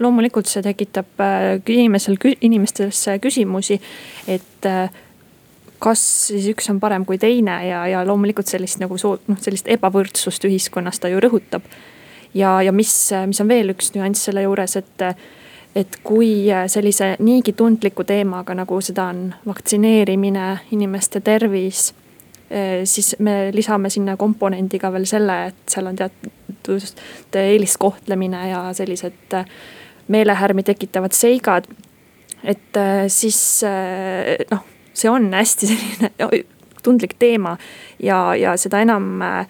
loomulikult 0.00 0.48
see 0.48 0.62
tekitab 0.64 1.20
äh, 1.20 1.60
inimesel, 1.68 2.16
inimestes 2.40 3.04
küsimusi, 3.20 3.80
et 4.28 4.68
äh, 4.68 4.92
kas 5.80 6.02
siis 6.28 6.48
üks 6.52 6.68
on 6.72 6.80
parem 6.80 7.06
kui 7.08 7.18
teine 7.20 7.56
ja, 7.66 7.84
ja 7.88 8.04
loomulikult 8.06 8.50
sellist 8.50 8.80
nagu 8.82 8.98
soo-, 9.00 9.18
noh, 9.28 9.40
sellist 9.40 9.68
ebavõrdsust 9.70 10.44
ühiskonnas 10.48 11.00
ta 11.00 11.10
ju 11.12 11.20
rõhutab. 11.22 11.66
ja, 12.34 12.60
ja 12.62 12.72
mis, 12.72 12.92
mis 13.26 13.40
on 13.42 13.48
veel 13.48 13.74
üks 13.74 13.94
nüanss 13.96 14.28
selle 14.28 14.44
juures, 14.46 14.76
et, 14.80 15.06
et 15.76 16.00
kui 16.04 16.48
sellise 16.66 17.14
niigi 17.18 17.52
tundliku 17.52 18.04
teemaga, 18.04 18.54
nagu 18.58 18.80
seda 18.82 19.04
on 19.12 19.34
vaktsineerimine, 19.46 20.46
inimeste 20.72 21.20
tervis 21.20 21.90
äh, 22.50 22.82
siis 22.84 23.16
me 23.18 23.50
lisame 23.54 23.90
sinna 23.90 24.16
komponendiga 24.16 24.92
veel 24.92 25.06
selle, 25.06 25.44
et 25.52 25.60
seal 25.70 25.86
on 25.86 25.96
teatud 25.96 27.36
eeliskohtlemine 27.40 28.48
ja 28.50 28.64
sellised 28.74 29.38
meelehärmi 30.10 30.62
tekitavad 30.62 31.12
seigad. 31.12 31.64
et 32.44 32.76
äh, 32.76 33.04
siis 33.08 33.64
äh, 33.64 34.46
noh, 34.50 34.64
see 34.94 35.10
on 35.10 35.32
hästi 35.32 35.66
selline 35.70 36.44
tundlik 36.82 37.14
teema 37.18 37.56
ja, 38.02 38.34
ja 38.34 38.56
seda 38.56 38.80
enam 38.80 39.20
äh, 39.22 39.46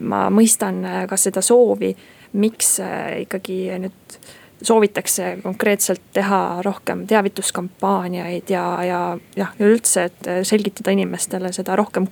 ma 0.00 0.24
mõistan 0.32 0.80
ka 1.08 1.16
seda 1.20 1.42
soovi, 1.44 1.92
miks 2.32 2.78
ikkagi 3.20 3.58
nüüd 3.82 4.16
soovitakse 4.62 5.36
konkreetselt 5.42 6.02
teha 6.14 6.62
rohkem 6.62 7.06
teavituskampaaniaid 7.10 8.50
ja, 8.50 8.64
ja 8.86 9.02
jah, 9.36 9.54
üleüldse, 9.60 10.04
et 10.10 10.32
selgitada 10.48 10.94
inimestele 10.94 11.52
seda 11.52 11.76
rohkem, 11.76 12.06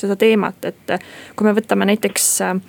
seda 0.00 0.16
teemat, 0.16 0.64
et 0.64 0.94
kui 1.36 1.48
me 1.48 1.54
võtame 1.56 1.88
näiteks 1.90 2.28
äh, 2.46 2.60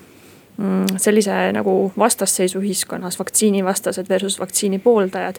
Mm, 0.61 0.97
sellise 0.97 1.31
nagu 1.55 1.91
vastasseisu 1.97 2.59
ühiskonnas, 2.59 3.19
vaktsiinivastased 3.19 4.09
versus 4.09 4.39
vaktsiini 4.39 4.79
pooldajad. 4.79 5.35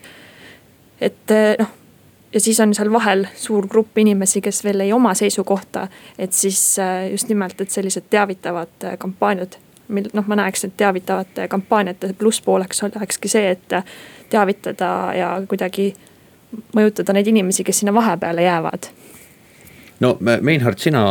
et 1.00 1.30
noh, 1.58 1.68
ja 2.32 2.40
siis 2.40 2.60
on 2.60 2.74
seal 2.74 2.92
vahel 2.92 3.26
suur 3.36 3.66
grupp 3.68 3.98
inimesi, 3.98 4.40
kes 4.40 4.64
veel 4.64 4.80
ei 4.80 4.92
oma 4.92 5.14
seisukohta, 5.14 5.88
et 6.18 6.32
siis 6.32 6.76
just 7.10 7.28
nimelt, 7.28 7.60
et 7.60 7.70
sellised 7.70 8.08
teavitavad 8.10 8.88
kampaaniad 8.98 9.58
mil 9.88 10.08
noh, 10.12 10.26
ma 10.26 10.38
näeks, 10.38 10.64
et 10.64 10.76
teavitavate 10.76 11.48
kampaaniate 11.48 12.12
plusspooleks 12.18 12.82
olekski 12.82 13.28
see, 13.28 13.50
et 13.50 13.76
teavitada 14.30 14.90
ja 15.16 15.34
kuidagi 15.48 15.92
mõjutada 16.76 17.14
neid 17.16 17.28
inimesi, 17.28 17.64
kes 17.64 17.82
sinna 17.82 17.94
vahepeale 17.94 18.44
jäävad. 18.44 18.90
No 20.02 20.16
Meinhard, 20.20 20.80
sina 20.82 21.04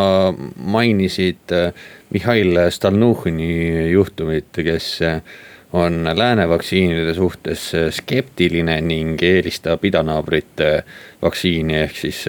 mainisid 0.56 1.54
äh, 1.56 1.74
Mihhail 2.10 2.58
Stalnuhhini 2.70 3.92
juhtumit, 3.92 4.51
kes 4.51 5.01
äh, 5.01 5.22
on 5.74 6.04
lääne 6.16 6.50
vaktsiinide 6.50 7.13
suhtes 7.13 7.70
äh, 7.75 7.88
skeptiline 7.92 8.82
ning 8.82 9.16
eelistab 9.24 9.86
idanaabrite 9.88 10.84
vaktsiini, 11.22 11.78
ehk 11.86 11.96
siis 11.96 12.25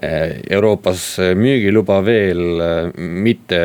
Euroopas 0.00 1.02
müügiluba 1.36 1.98
veel 2.04 2.62
mitte 2.96 3.58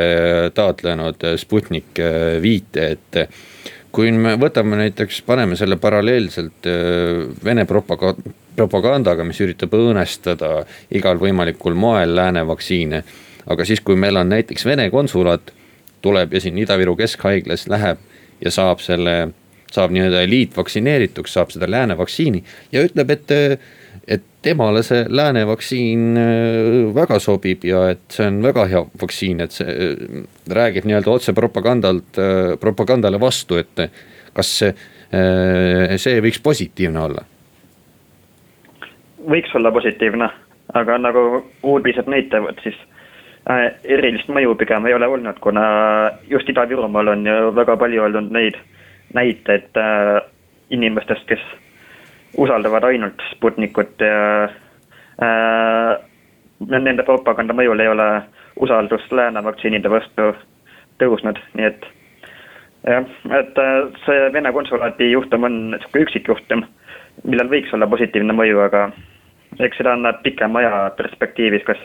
taotlenud 0.54 1.24
Sputnik 1.40 2.02
viite, 2.44 2.90
et 2.98 3.20
kui 3.96 4.12
me 4.12 4.34
võtame 4.36 4.76
näiteks, 4.82 5.22
paneme 5.24 5.56
selle 5.56 5.80
paralleelselt 5.80 6.68
Vene 7.48 7.64
propaganda 7.70 8.36
propagandaga, 8.58 9.26
mis 9.28 9.40
üritab 9.44 9.76
õõnestada 9.78 10.64
igal 10.98 11.20
võimalikul 11.22 11.78
moel 11.78 12.16
lääne 12.18 12.46
vaktsiine. 12.48 13.04
aga 13.48 13.66
siis, 13.66 13.80
kui 13.80 13.96
meil 13.96 14.18
on 14.18 14.30
näiteks 14.30 14.66
Vene 14.66 14.90
konsulaat, 14.92 15.54
tuleb 16.02 16.34
ja 16.34 16.42
siin 16.42 16.58
Ida-Viru 16.58 16.98
Keskhaiglas 17.00 17.68
läheb 17.72 17.98
ja 18.44 18.52
saab 18.52 18.82
selle, 18.84 19.30
saab 19.72 19.94
nii-öelda 19.96 20.22
eliitvaktsineerituks, 20.26 21.34
saab 21.34 21.54
seda 21.56 21.70
lääne 21.70 21.98
vaktsiini 21.98 22.44
ja 22.72 22.84
ütleb, 22.84 23.14
et 23.16 23.32
et 24.08 24.24
temale 24.42 24.82
see 24.88 25.04
lääne 25.12 25.44
vaktsiin 25.48 26.20
äh, 26.20 26.96
väga 26.96 27.20
sobib 27.20 27.66
ja 27.68 27.88
et 27.92 28.06
see 28.16 28.28
on 28.30 28.40
väga 28.44 28.68
hea 28.72 28.84
vaktsiin, 29.02 29.44
et 29.44 29.56
see 29.56 29.68
äh, 29.68 30.22
räägib 30.56 30.88
nii-öelda 30.88 31.12
otse 31.12 31.36
propagandalt, 31.36 32.20
äh, 32.22 32.54
propagandale 32.62 33.20
vastu, 33.20 33.60
et 33.60 33.90
kas 34.38 34.52
see, 34.62 34.74
see 35.98 36.20
võiks 36.22 36.38
positiivne 36.44 37.00
olla? 37.02 37.24
Võiks 39.28 39.56
olla 39.58 39.72
positiivne, 39.74 40.28
aga 40.78 40.98
nagu 41.02 41.24
uudised 41.66 42.06
näitavad, 42.12 42.60
siis 42.62 42.78
erilist 43.88 44.30
mõju 44.30 44.54
pigem 44.60 44.86
ei 44.86 44.94
ole 44.94 45.08
olnud, 45.10 45.40
kuna 45.42 45.64
just 46.30 46.52
Ida-Virumaal 46.52 47.16
on 47.16 47.26
ju 47.26 47.38
väga 47.58 47.80
palju 47.82 48.04
olnud 48.04 48.30
neid 48.36 48.60
näiteid 49.18 49.80
inimestest, 50.76 51.26
kes 51.32 51.42
usaldavad 52.38 52.84
ainult 52.84 53.22
Sputnikut 53.32 54.02
ja 54.02 54.50
äh, 55.24 55.94
nende 56.68 57.04
propaganda 57.04 57.54
mõjul 57.54 57.80
ei 57.80 57.92
ole 57.92 58.08
usaldus 58.60 59.06
lääne 59.12 59.44
vaktsiinide 59.44 59.90
vastu 59.90 60.34
tõusnud, 61.02 61.40
nii 61.54 61.70
et 61.70 61.86
jah, 62.88 63.06
et 63.40 63.62
äh, 63.62 63.78
see 64.06 64.34
Vene 64.34 64.52
konsulaadi 64.54 65.12
juhtum 65.12 65.48
on 65.48 65.62
sihuke 65.80 66.08
üksikjuhtum 66.08 66.66
millel 67.26 67.50
võiks 67.52 67.74
olla 67.74 67.88
positiivne 67.90 68.36
mõju, 68.36 68.60
aga 68.66 68.90
eks 69.64 69.80
seda 69.80 69.96
näeb 70.00 70.22
pikema 70.26 70.62
aja 70.62 70.84
perspektiivis, 70.98 71.66
kas 71.68 71.82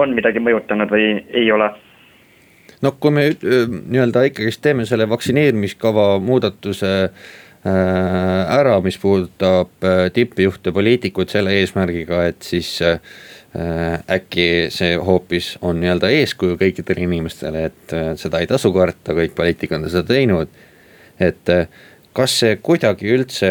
on 0.00 0.14
midagi 0.16 0.42
mõjutanud 0.42 0.90
või 0.90 1.12
ei 1.28 1.50
ole. 1.52 1.70
Noh, 2.80 2.94
kui 3.02 3.12
me 3.12 3.26
nii-öelda 3.34 4.24
ikkagist 4.30 4.62
teeme 4.64 4.86
selle 4.88 5.08
vaktsineerimiskava 5.10 6.14
muudatuse 6.22 6.92
äh, 7.04 7.30
ära, 7.64 8.78
mis 8.80 8.96
puudutab 9.00 9.84
äh, 9.84 10.06
tippjuhte, 10.16 10.72
poliitikuid 10.72 11.28
selle 11.32 11.52
eesmärgiga, 11.60 12.22
et 12.30 12.46
siis 12.46 12.70
äh, 12.86 12.98
äkki 14.08 14.70
see 14.72 14.94
hoopis 14.96 15.52
on 15.66 15.80
nii-öelda 15.82 16.08
eeskuju 16.20 16.56
kõikidele 16.60 17.04
inimestele, 17.04 17.66
et 17.68 17.94
seda 18.20 18.40
ei 18.40 18.48
tasu 18.48 18.70
karta, 18.72 19.16
kõik 19.16 19.34
poliitikud 19.36 19.80
on 19.80 19.90
seda 19.90 20.06
teinud. 20.14 20.48
et 21.20 21.50
kas 22.16 22.38
see 22.40 22.56
kuidagi 22.62 23.10
üldse 23.12 23.50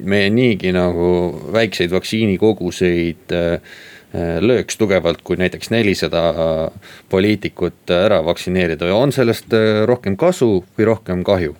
meie 0.00 0.30
niigi 0.32 0.70
nagu 0.72 1.10
väikseid 1.52 1.90
vaktsiinikoguseid 1.92 3.34
äh, 3.36 3.74
Äh, 4.10 4.40
lööks 4.42 4.74
tugevalt, 4.74 5.20
kui 5.22 5.36
näiteks 5.38 5.68
nelisada 5.70 6.20
poliitikut 7.12 7.92
ära 7.94 8.16
vaktsineerida 8.26 8.88
ja 8.90 8.96
on 8.98 9.12
sellest 9.14 9.54
äh, 9.54 9.84
rohkem 9.86 10.16
kasu 10.18 10.64
või 10.74 10.88
rohkem 10.88 11.22
kahju? 11.22 11.54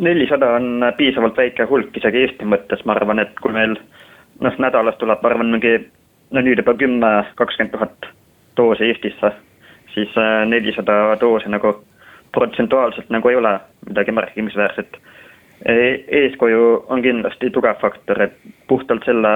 Nelisada 0.00 0.54
on 0.56 0.84
piisavalt 0.96 1.36
väike 1.36 1.66
hulk 1.68 1.96
isegi 1.96 2.24
Eesti 2.24 2.48
mõttes, 2.48 2.84
ma 2.84 2.94
arvan, 2.96 3.18
et 3.18 3.34
kui 3.42 3.52
meil 3.52 3.76
noh, 4.40 4.56
nädalas 4.58 4.96
tuleb, 4.98 5.20
ma 5.22 5.32
arvan, 5.32 5.52
mingi 5.52 5.74
no 6.30 6.40
nüüd 6.40 6.62
juba 6.62 6.74
kümme, 6.78 7.10
kakskümmend 7.36 7.74
tuhat 7.74 8.10
doosi 8.56 8.88
Eestisse, 8.88 9.32
siis 9.94 10.16
äh, 10.18 10.46
nelisada 10.48 11.16
doosi 11.20 11.50
nagu 11.52 11.74
protsentuaalselt 12.32 13.10
nagu 13.10 13.28
ei 13.28 13.36
ole 13.36 13.58
midagi 13.88 14.12
märkimisväärset 14.12 14.96
e. 15.66 15.74
eeskuju 16.20 16.84
on 16.88 17.02
kindlasti 17.02 17.50
tugev 17.50 17.80
faktor, 17.82 18.22
et 18.22 18.36
puhtalt 18.68 19.04
selle 19.04 19.34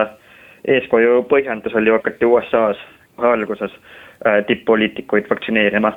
eeskuju 0.69 1.25
põhjendus 1.29 1.75
oli 1.75 1.91
hakati 1.91 2.27
USA-s 2.27 2.81
alguses 3.19 3.73
äh, 3.75 4.45
tipp-poliitikuid 4.47 5.29
vaktsineerima. 5.31 5.93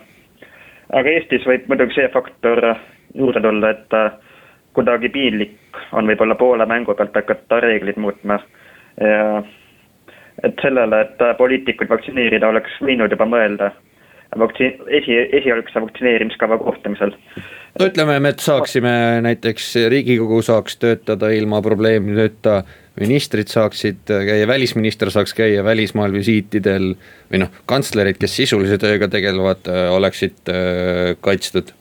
aga 0.93 1.09
Eestis 1.09 1.45
võib 1.45 1.67
muidugi 1.67 1.99
see 1.99 2.09
faktor 2.13 2.73
juurde 3.17 3.41
tulla, 3.41 3.73
et 3.75 3.93
äh, 3.97 4.11
kuidagi 4.77 5.09
piinlik 5.09 5.81
on 5.91 6.09
võib-olla 6.09 6.35
poole 6.37 6.65
mängu 6.69 6.95
pealt 6.95 7.15
hakata 7.17 7.61
reegleid 7.63 7.97
muutma 7.97 8.39
ja 9.01 9.43
et 10.43 10.61
sellele, 10.61 11.01
et 11.01 11.21
äh, 11.21 11.35
poliitikuid 11.37 11.89
vaktsineerida 11.89 12.49
oleks 12.49 12.77
võinud 12.83 13.13
juba 13.13 13.25
mõelda 13.29 13.71
vaktsi-, 14.37 14.73
esi, 14.99 15.15
esialgse 15.39 15.81
vaktsineerimiskava 15.81 16.57
koostamisel. 16.61 17.13
no 17.79 17.87
ütleme, 17.89 18.17
et 18.29 18.43
saaksime 18.43 18.91
näiteks 19.25 19.71
riigikogu 19.89 20.41
saaks 20.45 20.77
töötada 20.81 21.31
ilma 21.33 21.61
probleemideta 21.61 22.61
ministrid 22.99 23.49
saaksid 23.53 24.05
käia, 24.09 24.47
välisminister 24.49 25.11
saaks 25.13 25.33
käia 25.37 25.63
välismaal 25.63 26.13
visiitidel 26.13 26.93
või 27.31 27.43
noh, 27.45 27.53
kantslerid, 27.69 28.17
kes 28.21 28.37
sisulise 28.41 28.79
tööga 28.81 29.09
tegelevad, 29.13 29.65
äh, 29.69 29.89
oleksid 29.93 30.53
kaitstud. 31.21 31.73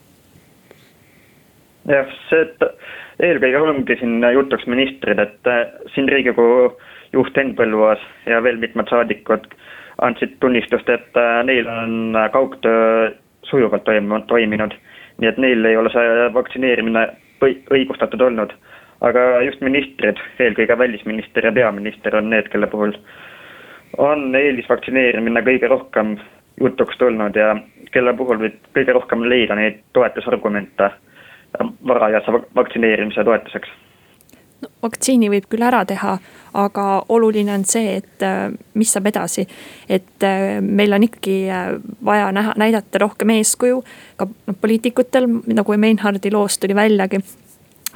Jah, 1.91 2.11
see, 2.29 2.43
et 2.45 3.27
eelkõige 3.29 3.61
ongi 3.63 3.97
siin 3.99 4.21
jutuks 4.33 4.67
ministrid, 4.67 5.19
et 5.19 5.51
äh, 5.51 5.65
siin 5.95 6.09
riigikogu 6.11 6.73
juht 7.13 7.37
Henn 7.39 7.55
Põlluaas 7.57 8.03
ja 8.27 8.41
veel 8.43 8.59
mitmed 8.61 8.89
saadikud 8.91 9.47
andsid 10.05 10.35
tunnistust, 10.43 10.89
et 10.93 11.15
neil 11.47 11.67
on 11.71 12.17
kaugtöö 12.31 13.09
sujuvalt 13.47 13.87
toimunud, 13.87 14.27
toiminud. 14.29 14.75
nii 15.17 15.29
et 15.29 15.37
neil 15.41 15.65
ei 15.65 15.77
ole 15.77 15.89
see 15.89 16.27
vaktsineerimine 16.35 17.07
õigustatud 17.41 18.21
olnud 18.21 18.51
aga 19.05 19.23
just 19.45 19.61
ministrid, 19.61 20.19
eelkõige 20.41 20.77
välisminister 20.77 21.45
ja 21.45 21.53
peaminister 21.53 22.15
on 22.17 22.29
need, 22.31 22.49
kelle 22.53 22.69
puhul 22.71 22.95
on 24.01 24.35
eelisvaktsineerimine 24.35 25.43
kõige 25.45 25.69
rohkem 25.71 26.15
jutuks 26.61 26.97
tulnud 26.97 27.37
ja 27.37 27.53
kelle 27.93 28.13
puhul 28.17 28.41
võib 28.41 28.57
kõige 28.75 28.95
rohkem 28.97 29.25
leida 29.29 29.55
neid 29.57 29.83
toetusargumente 29.93 30.89
varajase 31.87 32.31
vaktsineerimise 32.55 33.23
toetuseks 33.23 33.69
no, 34.61 34.69
vaktsiini 34.83 35.29
võib 35.31 35.47
küll 35.51 35.65
ära 35.67 35.83
teha, 35.87 36.17
aga 36.57 36.85
oluline 37.13 37.53
on 37.53 37.65
see, 37.67 37.97
et 38.01 38.25
äh, 38.25 38.47
mis 38.77 38.93
saab 38.93 39.09
edasi. 39.11 39.47
et 39.89 40.23
äh, 40.25 40.59
meil 40.61 40.93
on 40.93 41.07
ikkagi 41.07 41.39
äh, 41.49 41.73
vaja 42.05 42.31
näha, 42.35 42.55
näidata 42.57 43.03
rohkem 43.03 43.35
eeskuju 43.37 43.83
ka 44.17 44.29
noh, 44.29 44.57
poliitikutel, 44.61 45.29
nagu 45.53 45.77
Meinhardi 45.77 46.31
loost 46.33 46.61
tuli 46.61 46.75
väljagi 46.75 47.21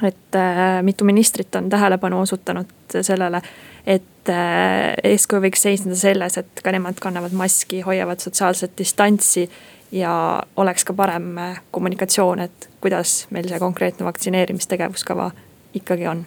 et 0.02 0.34
mitu 0.82 1.04
ministrit 1.06 1.54
on 1.54 1.68
tähelepanu 1.70 2.18
osutanud 2.24 2.96
sellele, 3.06 3.38
et 3.86 4.30
eeskuju 4.32 5.44
võiks 5.44 5.62
seisneda 5.62 5.94
selles, 5.94 6.38
et 6.40 6.62
ka 6.64 6.72
nemad 6.74 6.98
kannavad 6.98 7.36
maski, 7.38 7.84
hoiavad 7.86 8.18
sotsiaalset 8.18 8.74
distantsi 8.80 9.44
ja 9.92 10.42
oleks 10.56 10.84
ka 10.84 10.94
parem 10.96 11.38
äh, 11.38 11.60
kommunikatsioon, 11.70 12.40
et 12.40 12.68
kuidas 12.80 13.26
meil 13.30 13.48
see 13.48 13.58
konkreetne 13.60 14.06
vaktsineerimistegevuskava 14.08 15.30
ikkagi 15.74 16.06
on. 16.08 16.24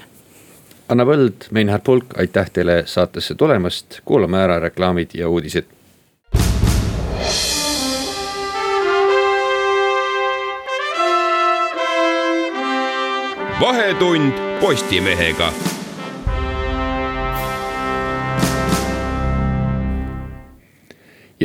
Anna 0.90 1.06
Põld, 1.06 1.48
Meinhard 1.52 1.82
Pulk, 1.84 2.14
aitäh 2.18 2.50
teile 2.54 2.84
saatesse 2.86 3.36
tulemast, 3.36 4.02
kuulame 4.06 4.44
ära 4.46 4.60
reklaamid 4.62 5.18
ja 5.18 5.30
uudised 5.30 5.74
vahetund 13.62 14.34
Postimehega. 14.62 15.50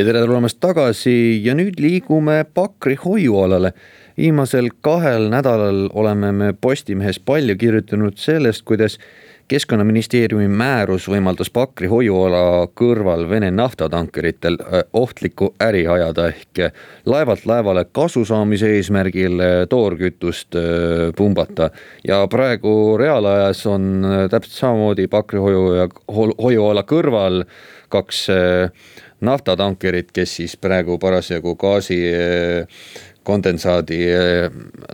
Ja 0.01 0.05
tere 0.07 0.23
tulemast 0.25 0.57
tagasi 0.65 1.43
ja 1.45 1.53
nüüd 1.53 1.77
liigume 1.81 2.45
Pakri 2.55 2.95
hoiualale. 2.97 3.73
viimasel 4.17 4.71
kahel 4.81 5.29
nädalal 5.33 5.89
oleme 5.93 6.33
me 6.33 6.53
Postimehes 6.61 7.19
palju 7.21 7.57
kirjutanud 7.57 8.17
sellest, 8.17 8.63
kuidas 8.65 8.99
keskkonnaministeeriumi 9.49 10.49
määrus 10.49 11.09
võimaldas 11.11 11.51
Pakri 11.53 11.89
hoiuala 11.91 12.69
kõrval 12.81 13.27
Vene 13.29 13.51
naftatankeritel 13.51 14.57
äh, 14.61 14.85
ohtlikku 14.93 15.51
äri 15.61 15.85
ajada 15.87 16.29
ehk 16.33 16.63
laevalt 17.05 17.45
laevale 17.51 17.85
kasu 17.93 18.25
saamise 18.25 18.71
eesmärgil 18.79 19.37
äh, 19.41 19.53
toorkütust 19.69 20.57
äh, 20.57 21.11
pumbata. 21.17 21.71
ja 22.09 22.23
praegu 22.31 22.97
reaalajas 22.99 23.67
on 23.67 24.07
täpselt 24.31 24.57
samamoodi 24.63 25.09
Pakri 25.09 25.39
hoiu 25.39 25.75
ja 25.75 25.89
hoiuala 26.09 26.87
kõrval 26.89 27.45
kaks 27.91 28.29
naftatankerit, 29.21 30.13
kes 30.13 30.37
siis 30.41 30.57
praegu 30.57 30.99
parasjagu 30.99 31.57
gaasi 31.61 31.99
kondensaadi 33.23 33.99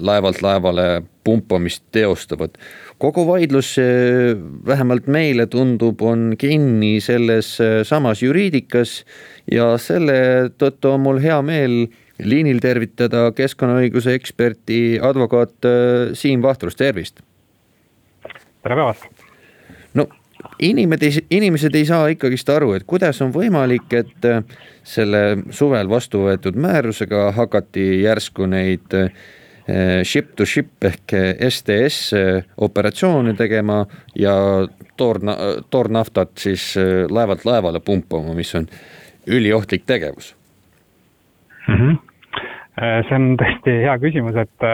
laevalt 0.02 0.42
laevale 0.42 1.02
pumpamist 1.24 1.84
teostavad 1.94 2.58
kogu 2.98 3.26
vaidlus 3.28 3.74
vähemalt 4.66 5.06
meile 5.06 5.46
tundub, 5.46 6.00
on 6.02 6.32
kinni 6.38 7.00
selles 7.04 7.56
samas 7.88 8.22
juriidikas 8.24 8.98
ja 9.52 9.74
selle 9.80 10.18
tõttu 10.58 10.94
on 10.94 11.04
mul 11.04 11.20
hea 11.24 11.38
meel 11.44 11.86
liinil 12.24 12.62
tervitada 12.64 13.28
keskkonnaõiguse 13.36 14.16
eksperti, 14.16 14.80
advokaat 15.04 15.68
Siim 16.16 16.44
Vahtrust, 16.44 16.80
tervist. 16.80 17.20
tere 18.62 18.74
päevast. 18.74 19.15
Inimesed, 20.59 21.26
inimesed 21.30 21.74
ei 21.74 21.85
saa 21.88 22.09
ikkagist 22.12 22.48
aru, 22.48 22.72
et 22.76 22.87
kuidas 22.87 23.20
on 23.22 23.32
võimalik, 23.35 23.88
et 23.92 24.28
äh, 24.28 24.42
selle 24.82 25.24
suvel 25.50 25.88
vastu 25.88 26.26
võetud 26.26 26.59
määrusega 26.61 27.30
hakati 27.37 27.88
järsku 28.02 28.46
neid 28.50 28.94
Eh, 29.66 30.04
ship 30.06 30.37
to 30.38 30.44
ship 30.46 30.85
ehk 30.87 31.11
STS 31.48 32.12
eh, 32.14 32.44
operatsioone 32.62 33.32
tegema 33.35 33.80
ja 34.14 34.35
toorna-, 34.96 35.35
toornaftat 35.74 36.38
siis 36.38 36.68
laevalt 37.11 37.42
laevale 37.44 37.80
pumpama, 37.82 38.35
mis 38.38 38.54
on 38.54 38.68
üliohtlik 39.26 39.82
tegevus 39.87 40.37
mm. 41.66 41.74
-hmm. 41.74 41.98
see 43.09 43.18
on 43.18 43.26
tõesti 43.42 43.74
hea 43.82 43.96
küsimus, 43.98 44.38
et, 44.38 44.68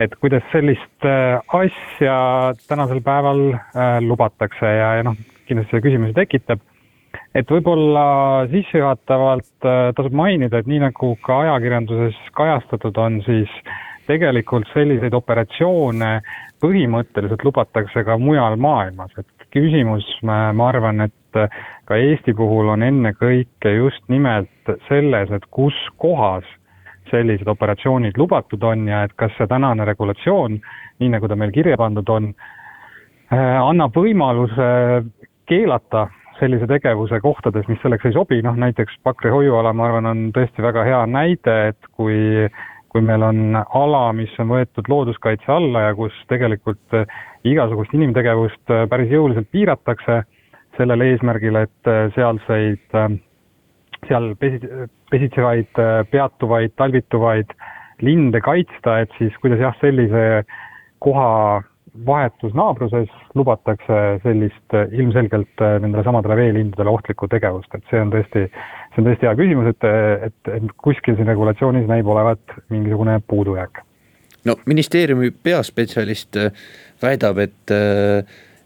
et 0.00 0.14
kuidas 0.20 0.44
sellist 0.52 1.04
asja 1.60 2.16
tänasel 2.68 3.02
päeval 3.04 3.42
lubatakse 4.04 4.66
ja, 4.66 4.94
ja 5.00 5.06
noh, 5.06 5.18
kindlasti 5.48 5.76
see 5.76 5.84
küsimusi 5.84 6.16
tekitab. 6.16 6.62
Et 7.34 7.46
võib-olla 7.50 8.46
sissejuhatavalt 8.50 9.66
tasub 9.96 10.14
mainida, 10.14 10.60
et 10.60 10.68
nii 10.70 10.80
nagu 10.82 11.12
ka 11.26 11.40
ajakirjanduses 11.44 12.18
kajastatud 12.38 12.98
on, 13.02 13.20
siis 13.26 13.50
tegelikult 14.10 14.66
selliseid 14.74 15.14
operatsioone 15.14 16.10
põhimõtteliselt 16.62 17.44
lubatakse 17.46 18.04
ka 18.06 18.18
mujal 18.20 18.56
maailmas, 18.60 19.12
et 19.18 19.48
küsimus, 19.54 20.06
ma 20.26 20.50
arvan, 20.68 21.06
et 21.06 21.40
ka 21.86 21.98
Eesti 21.98 22.34
puhul 22.36 22.70
on 22.74 22.82
ennekõike 22.86 23.74
just 23.76 24.02
nimelt 24.12 24.74
selles, 24.88 25.30
et 25.30 25.46
kus 25.54 25.76
kohas 26.02 26.46
sellised 27.10 27.48
operatsioonid 27.48 28.18
lubatud 28.18 28.62
on 28.62 28.86
ja 28.88 29.04
et 29.06 29.12
kas 29.18 29.34
see 29.38 29.48
tänane 29.50 29.84
regulatsioon, 29.88 30.60
nii 31.00 31.12
nagu 31.16 31.28
ta 31.28 31.36
meil 31.36 31.52
kirja 31.54 31.78
pandud 31.80 32.08
on, 32.08 32.32
annab 33.30 33.94
võimaluse 33.96 34.70
keelata 35.50 36.08
sellise 36.40 36.66
tegevuse 36.70 37.20
kohtades, 37.20 37.68
mis 37.68 37.80
selleks 37.82 38.08
ei 38.08 38.16
sobi, 38.16 38.40
noh 38.42 38.56
näiteks 38.58 38.96
Pakri 39.04 39.30
hoiuala, 39.32 39.74
ma 39.76 39.90
arvan, 39.90 40.08
on 40.08 40.26
tõesti 40.36 40.64
väga 40.64 40.86
hea 40.88 41.00
näide, 41.10 41.56
et 41.74 41.90
kui 41.96 42.48
kui 42.90 43.02
meil 43.06 43.22
on 43.22 43.54
ala, 43.54 44.08
mis 44.18 44.32
on 44.42 44.48
võetud 44.50 44.88
looduskaitse 44.90 45.52
alla 45.54 45.84
ja 45.84 45.90
kus 45.94 46.14
tegelikult 46.30 46.96
igasugust 47.46 47.92
inimtegevust 47.94 48.72
päris 48.90 49.12
jõuliselt 49.14 49.46
piiratakse 49.54 50.16
sellel 50.74 51.04
eesmärgil, 51.06 51.60
et 51.60 51.90
sealseid, 52.16 52.82
seal 54.08 54.32
pesi-, 54.40 54.88
pesitsevaid, 55.10 55.82
peatuvaid, 56.10 56.74
talvituvaid 56.76 57.52
linde 58.00 58.40
kaitsta, 58.40 59.00
et 59.04 59.12
siis 59.18 59.34
kuidas 59.42 59.60
jah, 59.60 59.76
sellise 59.80 60.44
koha 61.04 61.62
vahetus 62.06 62.54
naabruses 62.54 63.10
lubatakse 63.34 63.98
sellist 64.22 64.74
äh, 64.74 64.88
ilmselgelt 64.94 65.62
äh, 65.62 65.78
nendele 65.82 66.04
samadele 66.06 66.36
veelindudele 66.38 66.92
ohtlikku 66.92 67.28
tegevust, 67.30 67.72
et 67.74 67.86
see 67.90 68.00
on 68.02 68.12
tõesti, 68.14 68.46
see 68.92 69.02
on 69.02 69.08
tõesti 69.08 69.28
hea 69.28 69.36
küsimus, 69.38 69.70
et, 69.72 69.88
et, 70.28 70.52
et 70.56 70.74
kuskil 70.84 71.18
siin 71.18 71.30
regulatsioonis 71.30 71.88
näib 71.90 72.10
olevat 72.10 72.58
mingisugune 72.70 73.18
puudujääk. 73.26 73.82
no 74.46 74.56
ministeeriumi 74.70 75.32
peaspetsialist 75.42 76.38
äh, 76.38 76.62
väidab, 77.02 77.42
et, 77.42 77.74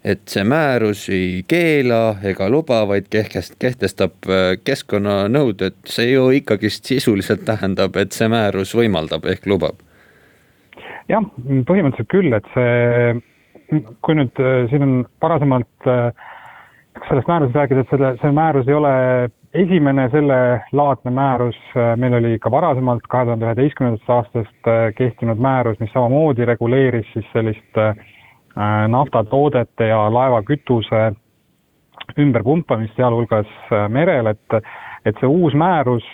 et 0.05 0.21
see 0.29 0.45
määrus 0.45 1.07
ei 1.09 1.45
keela 1.49 2.17
ega 2.23 2.51
luba, 2.53 2.83
vaid 2.89 3.09
kehtest-, 3.13 3.57
kehtestab 3.59 4.29
keskkonnanõuded, 4.65 5.79
see 5.89 6.11
ju 6.13 6.29
ikkagist 6.41 6.85
sisuliselt 6.85 7.47
tähendab, 7.49 7.97
et 7.97 8.13
see 8.13 8.29
määrus 8.29 8.75
võimaldab 8.77 9.25
ehk 9.33 9.49
lubab. 9.49 9.81
Jah, 11.09 11.25
põhimõtteliselt 11.69 12.09
küll, 12.09 12.33
et 12.33 12.47
see, 12.55 13.83
kui 14.05 14.17
nüüd 14.17 14.41
äh, 14.41 14.65
siin 14.71 14.85
on 14.87 14.95
varasemalt 15.21 15.89
äh, 15.91 16.07
sellest 17.09 17.29
määrusest 17.29 17.59
rääkida, 17.59 17.85
et 17.85 17.93
selle, 17.93 18.13
see 18.23 18.33
määrus 18.33 18.71
ei 18.71 18.77
ole 18.79 18.93
esimene 19.55 20.07
sellelaadne 20.15 21.13
määrus, 21.15 21.59
äh, 21.77 21.93
meil 22.01 22.17
oli 22.21 22.39
ka 22.41 22.53
varasemalt 22.55 23.05
kahe 23.13 23.29
tuhande 23.29 23.51
üheteistkümnendast 23.51 24.15
aastast 24.17 24.73
kehtinud 24.97 25.43
määrus, 25.45 25.77
mis 25.83 25.93
samamoodi 25.93 26.49
reguleeris 26.49 27.13
siis 27.13 27.29
sellist 27.37 27.85
naftatoodete 28.89 29.89
ja 29.89 30.05
laevakütuse 30.15 31.09
ümberpumpamist, 32.21 32.95
sealhulgas 32.97 33.51
merel, 33.91 34.31
et 34.35 34.61
et 35.05 35.19
see 35.21 35.29
uus 35.29 35.53
määrus, 35.59 36.05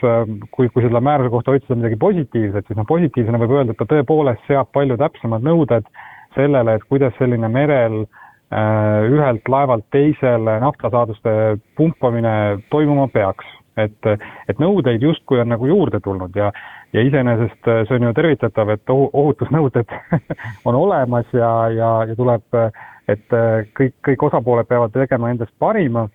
kui, 0.50 0.68
kui 0.68 0.82
selle 0.82 1.00
määruse 1.04 1.30
kohta 1.30 1.52
otsida 1.54 1.76
midagi 1.78 1.98
positiivset, 2.00 2.66
siis 2.66 2.78
noh, 2.78 2.86
positiivsena 2.88 3.38
võib 3.38 3.52
öelda, 3.54 3.74
et 3.74 3.78
ta 3.78 3.86
tõepoolest 3.92 4.48
seab 4.50 4.72
palju 4.74 4.96
täpsemad 4.98 5.46
nõuded 5.46 5.86
sellele, 6.34 6.74
et 6.74 6.86
kuidas 6.90 7.14
selline 7.18 7.48
merel 7.54 8.00
äh, 8.02 9.06
ühelt 9.06 9.46
laevalt 9.48 9.86
teisele 9.94 10.58
naftasaaduste 10.64 11.34
pumpamine 11.78 12.34
toimuma 12.74 13.06
peaks. 13.14 13.46
Et, 13.86 14.28
et 14.48 14.62
nõudeid 14.62 15.02
justkui 15.02 15.40
on 15.40 15.50
nagu 15.52 15.66
juurde 15.66 16.00
tulnud 16.04 16.36
ja, 16.36 16.52
ja 16.92 17.04
iseenesest 17.06 17.68
see 17.88 17.98
on 17.98 18.08
ju 18.08 18.14
tervitatav, 18.16 18.74
et 18.76 18.94
ohutusnõuded 18.94 19.96
on 20.68 20.78
olemas 20.78 21.28
ja, 21.36 21.50
ja, 21.74 21.90
ja 22.08 22.16
tuleb, 22.18 22.46
et 23.10 23.36
kõik, 23.76 23.96
kõik 24.06 24.26
osapooled 24.30 24.68
peavad 24.70 24.94
tegema 24.94 25.30
endast 25.32 25.54
parima 25.58 26.06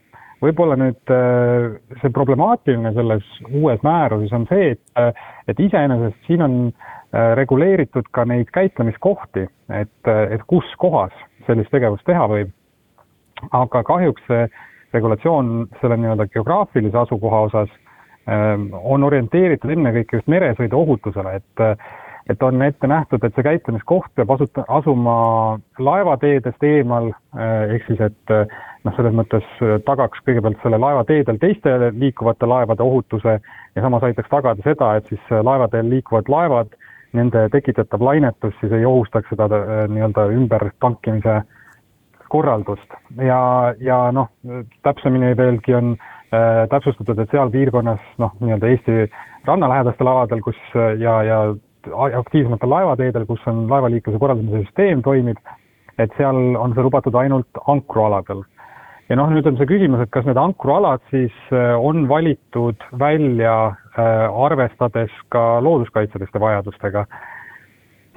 võib-olla 0.43 0.77
nüüd 0.79 1.13
äh, 1.13 1.77
see 2.01 2.11
problemaatiline 2.15 2.91
selles 2.95 3.25
uues 3.49 3.81
määruses 3.85 4.33
on 4.35 4.47
see, 4.49 4.73
et, 4.75 4.83
äh, 4.99 5.25
et 5.51 5.59
iseenesest 5.61 6.27
siin 6.27 6.43
on 6.45 6.57
äh, 6.67 7.33
reguleeritud 7.39 8.09
ka 8.15 8.25
neid 8.29 8.51
käitlemiskohti, 8.55 9.47
et, 9.79 10.11
et 10.11 10.45
kus 10.51 10.67
kohas 10.81 11.15
sellist 11.47 11.71
tegevust 11.73 12.05
teha 12.09 12.27
võib. 12.31 12.53
aga 13.51 13.81
kahjuks 13.83 14.23
see 14.29 14.45
regulatsioon 14.95 15.67
selle 15.81 15.99
nii-öelda 16.01 16.27
geograafilise 16.33 16.97
asukoha 17.05 17.41
osas 17.49 17.81
on 18.25 19.03
orienteeritud 19.05 19.69
ennekõike 19.69 20.17
just 20.17 20.29
meresõidu 20.33 20.79
ohutusele, 20.79 21.35
et 21.37 21.65
et 22.25 22.41
on 22.41 22.57
ette 22.65 22.87
nähtud, 22.89 23.21
et 23.21 23.35
see 23.37 23.45
käitlemiskoht 23.45 24.07
peab 24.17 24.31
asuta, 24.33 24.63
asuma 24.73 25.17
laevateedest 25.77 26.63
eemal, 26.65 27.11
ehk 27.69 27.85
siis, 27.85 28.01
et 28.01 28.33
noh, 28.85 28.93
selles 28.95 29.15
mõttes 29.17 29.45
äh, 29.63 29.77
tagaks 29.87 30.21
kõigepealt 30.25 30.61
selle 30.63 30.79
laevateedel 30.81 31.39
teiste 31.41 31.73
liikuvate 31.97 32.47
laevade 32.49 32.85
ohutuse 32.85 33.37
ja 33.39 33.83
samas 33.83 34.05
aitaks 34.05 34.31
tagada 34.31 34.65
seda, 34.65 34.93
et 34.99 35.09
siis 35.11 35.31
äh, 35.31 35.41
laevadel 35.45 35.89
liikuvad 35.89 36.29
laevad, 36.31 36.75
nende 37.15 37.47
tekitatav 37.53 38.03
lainetus 38.03 38.55
siis 38.59 38.73
ei 38.75 38.85
ohustaks 38.85 39.31
seda 39.33 39.49
äh, 39.49 39.85
nii-öelda 39.91 40.27
ümbertankimise 40.35 41.41
korraldust 42.29 42.97
ja, 43.21 43.73
ja 43.79 43.99
noh, 44.15 44.31
täpsemini 44.85 45.33
veelgi 45.37 45.75
on 45.77 45.93
äh, 45.95 46.65
täpsustatud, 46.71 47.19
et 47.19 47.31
seal 47.33 47.51
piirkonnas 47.53 48.01
noh, 48.21 48.33
nii-öelda 48.41 48.71
Eesti 48.71 48.97
rannalähedastel 49.45 50.09
aladel, 50.09 50.41
kus 50.45 50.59
ja, 50.99 51.19
ja 51.23 51.39
aktiivsematel 52.19 52.69
laevateedel, 52.69 53.27
kus 53.29 53.43
on 53.49 53.67
laevaliikluse 53.69 54.19
korraldamise 54.19 54.65
süsteem 54.65 55.03
toimib, 55.05 55.37
et 56.01 56.11
seal 56.17 56.57
on 56.59 56.73
see 56.73 56.85
lubatud 56.85 57.15
ainult 57.19 57.63
ankrualadel 57.71 58.41
ja 59.09 59.17
noh, 59.19 59.29
nüüd 59.31 59.45
on 59.49 59.57
see 59.59 59.69
küsimus, 59.69 60.01
et 60.01 60.11
kas 60.13 60.25
need 60.27 60.39
ankrualad 60.39 61.03
siis 61.11 61.33
äh, 61.53 61.75
on 61.77 62.07
valitud 62.09 62.81
välja 62.99 63.55
äh, 63.67 64.25
arvestades 64.47 65.13
ka 65.33 65.61
looduskaitseliste 65.63 66.41
vajadustega. 66.41 67.05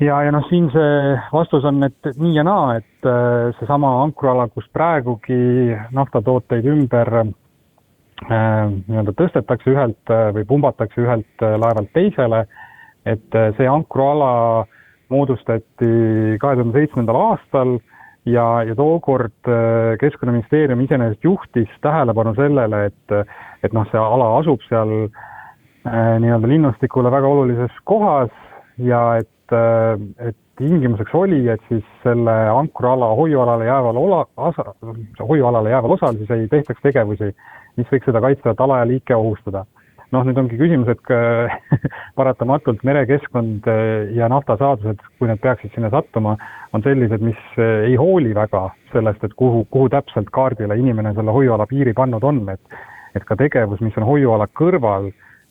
Ja, 0.01 0.21
ja 0.25 0.33
noh, 0.35 0.47
siin 0.49 0.71
see 0.75 1.19
vastus 1.33 1.67
on, 1.69 1.83
et 1.87 2.11
nii 2.17 2.37
ja 2.37 2.45
naa, 2.47 2.79
et 2.81 3.09
äh, 3.09 3.51
seesama 3.59 3.99
ankruala, 4.05 4.49
kus 4.53 4.69
praegugi 4.73 5.77
naftatooteid 5.95 6.67
ümber 6.77 7.13
nii-öelda 8.19 9.13
tõstetakse 9.15 9.71
ühelt 9.71 10.11
või 10.35 10.43
pumbatakse 10.49 11.05
ühelt 11.05 11.43
laevalt 11.63 11.93
teisele, 11.95 12.41
et 13.07 13.37
see 13.55 13.69
ankruala 13.71 14.65
moodustati 15.09 15.91
kahe 16.43 16.59
tuhande 16.59 16.75
seitsmendal 16.75 17.21
aastal 17.21 17.77
ja, 18.29 18.63
ja 18.63 18.75
tookord 18.77 19.49
äh, 19.49 19.97
Keskkonnaministeerium 20.01 20.81
iseenesest 20.81 21.25
juhtis 21.25 21.71
tähelepanu 21.81 22.35
sellele, 22.37 22.85
et, 22.91 23.17
et 23.63 23.75
noh, 23.77 23.87
see 23.93 24.01
ala 24.01 24.31
asub 24.39 24.63
seal 24.69 24.93
äh, 25.07 26.17
nii-öelda 26.23 26.51
linnustikule 26.51 27.13
väga 27.13 27.31
olulises 27.31 27.81
kohas 27.89 28.33
ja 28.79 29.03
et, 29.23 29.29
äh, 29.29 29.38
et 29.55 30.37
tingimuseks 30.59 31.15
oli, 31.15 31.41
et 31.49 31.63
siis 31.69 31.85
selle 32.03 32.35
ankruala 32.51 33.13
hoiualale 33.19 33.69
jääval 33.69 33.97
ola, 33.97 34.21
asa, 34.37 34.75
hoiualale 35.23 35.71
jääval 35.71 35.97
osal 35.97 36.19
siis 36.19 36.31
ei 36.35 36.49
tehtaks 36.49 36.83
tegevusi, 36.83 37.33
mis 37.77 37.91
võiks 37.93 38.09
seda 38.11 38.23
kaitstavat 38.25 38.61
ala 38.65 38.81
ja 38.83 38.89
liike 38.91 39.17
ohustada. 39.17 39.65
Noh, 40.09 40.25
nüüd 40.25 40.39
ongi 40.41 40.57
küsimus, 40.57 40.89
et 40.89 41.11
paratamatult 42.19 42.81
merekeskkond 42.89 43.67
eh, 43.69 44.15
ja 44.17 44.29
naftasaadused, 44.33 45.03
kui 45.21 45.29
need 45.29 45.41
peaksid 45.45 45.75
sinna 45.75 45.91
sattuma, 45.93 46.39
on 46.73 46.85
sellised, 46.85 47.21
mis 47.25 47.59
ei 47.61 47.97
hooli 48.01 48.33
väga 48.37 48.71
sellest, 48.95 49.25
et 49.25 49.37
kuhu, 49.37 49.67
kuhu 49.71 49.91
täpselt 49.93 50.33
kaardile 50.33 50.79
inimene 50.81 51.13
selle 51.17 51.35
hoiuala 51.37 51.69
piiri 51.69 51.93
pannud 51.97 52.25
on, 52.25 52.47
et 52.55 52.79
et 53.17 53.25
ka 53.25 53.37
tegevus, 53.41 53.81
mis 53.85 53.97
on 53.99 54.05
hoiuala 54.07 54.47
kõrval, 54.59 55.09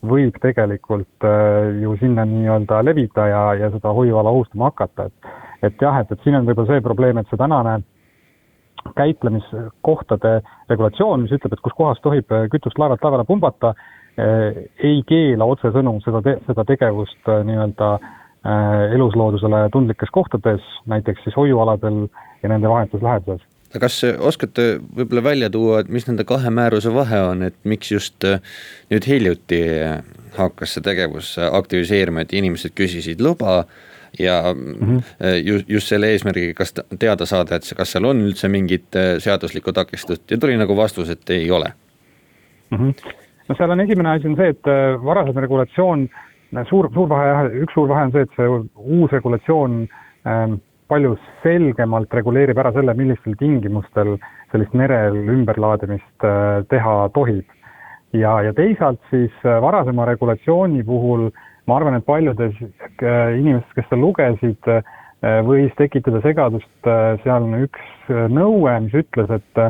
võib 0.10 0.40
tegelikult 0.44 1.28
äh, 1.28 1.82
ju 1.84 1.98
sinna 2.02 2.26
nii-öelda 2.28 2.82
levida 2.86 3.28
ja, 3.32 3.44
ja 3.66 3.70
seda 3.74 3.94
hoiuala 3.96 4.34
ohustama 4.34 4.72
hakata, 4.72 5.10
et 5.12 5.36
et 5.66 5.82
jah, 5.82 5.96
et, 6.00 6.12
et 6.14 6.22
siin 6.22 6.36
on 6.38 6.46
võib-olla 6.46 6.70
see 6.70 6.84
probleem, 6.86 7.18
et 7.18 7.30
see 7.32 7.40
tänane 7.40 7.80
käitlemiskohtade 8.96 10.34
regulatsioon, 10.70 11.24
mis 11.24 11.34
ütleb, 11.34 11.56
et 11.56 11.64
kus 11.66 11.74
kohas 11.76 11.98
tohib 12.04 12.30
kütust 12.54 12.78
laevalt 12.78 13.02
laevale 13.04 13.26
pumbata, 13.28 13.74
Äh, 14.18 14.64
ei 14.82 15.04
keela 15.06 15.46
otsesõnu 15.46 16.00
seda 16.02 16.24
te,, 16.26 16.32
seda 16.48 16.64
tegevust 16.66 17.30
äh, 17.30 17.44
nii-öelda 17.46 17.90
äh, 18.02 18.96
elusloodusele 18.96 19.68
tundlikes 19.76 20.10
kohtades, 20.16 20.64
näiteks 20.90 21.22
siis 21.22 21.38
hoiualadel 21.38 22.08
ja 22.42 22.50
nende 22.50 22.72
vahetus 22.72 23.06
läheduses 23.06 23.46
kas 23.80 24.00
oskate 24.04 24.78
võib-olla 24.80 25.24
välja 25.24 25.50
tuua, 25.54 25.82
et 25.82 25.92
mis 25.92 26.08
nende 26.08 26.24
kahe 26.28 26.52
määruse 26.54 26.94
vahe 26.94 27.20
on, 27.32 27.44
et 27.50 27.58
miks 27.68 27.92
just 27.92 28.24
nüüd 28.92 29.08
hiljuti 29.08 29.62
hakkas 30.38 30.78
see 30.78 30.86
tegevus 30.86 31.36
aktiviseerima, 31.52 32.24
et 32.24 32.34
inimesed 32.38 32.76
küsisid 32.78 33.22
luba 33.22 33.66
ja 34.20 34.54
mm 34.54 34.74
-hmm. 34.74 35.04
just, 35.44 35.70
just 35.70 35.88
selle 35.88 36.12
eesmärgiga, 36.14 36.54
kas 36.54 36.74
teada 37.00 37.26
saada, 37.26 37.56
et 37.56 37.74
kas 37.78 37.92
seal 37.92 38.06
on 38.06 38.22
üldse 38.30 38.48
mingit 38.48 38.96
seaduslikku 39.20 39.74
takistust 39.74 40.32
ja 40.32 40.38
tuli 40.38 40.58
nagu 40.58 40.78
vastus, 40.78 41.10
et 41.10 41.30
ei 41.30 41.52
ole 41.52 41.74
mm. 42.72 42.78
-hmm 42.78 43.16
no 43.48 43.56
seal 43.56 43.74
on 43.74 43.84
esimene 43.84 44.16
asi 44.16 44.28
on 44.28 44.38
see, 44.40 44.52
et 44.54 44.70
äh, 44.72 44.98
varasem 45.04 45.40
regulatsioon, 45.44 46.08
äh, 46.56 46.66
suur, 46.70 46.90
suur 46.94 47.10
vahe 47.12 47.48
üks 47.64 47.76
suur 47.76 47.90
vahe 47.92 48.08
on 48.08 48.16
see, 48.16 48.26
et 48.28 48.40
see 48.40 48.50
uus 48.98 49.14
regulatsioon 49.16 49.80
ähm, 50.28 50.60
palju 50.92 51.16
selgemalt 51.44 52.14
reguleerib 52.16 52.60
ära 52.62 52.72
selle, 52.76 52.96
millistel 52.98 53.36
tingimustel 53.40 54.16
sellist 54.52 54.76
merel 54.78 55.18
ümberlaadimist 55.36 56.28
äh, 56.28 56.64
teha 56.72 56.98
tohib. 57.16 57.46
ja, 58.16 58.38
ja 58.42 58.54
teisalt 58.56 59.02
siis 59.12 59.34
äh, 59.44 59.60
varasema 59.62 60.06
regulatsiooni 60.08 60.84
puhul 60.88 61.30
ma 61.68 61.76
arvan, 61.78 61.98
et 61.98 62.06
paljudes 62.06 62.56
äh, 62.62 63.36
inimestes, 63.40 63.74
kes 63.76 63.90
seda 63.90 64.02
lugesid 64.02 64.74
võis 65.48 65.72
tekitada 65.80 66.20
segadust 66.22 66.88
sealne 67.24 67.64
üks 67.66 68.10
nõue, 68.30 68.76
mis 68.86 68.94
ütles, 69.00 69.32
et 69.34 69.62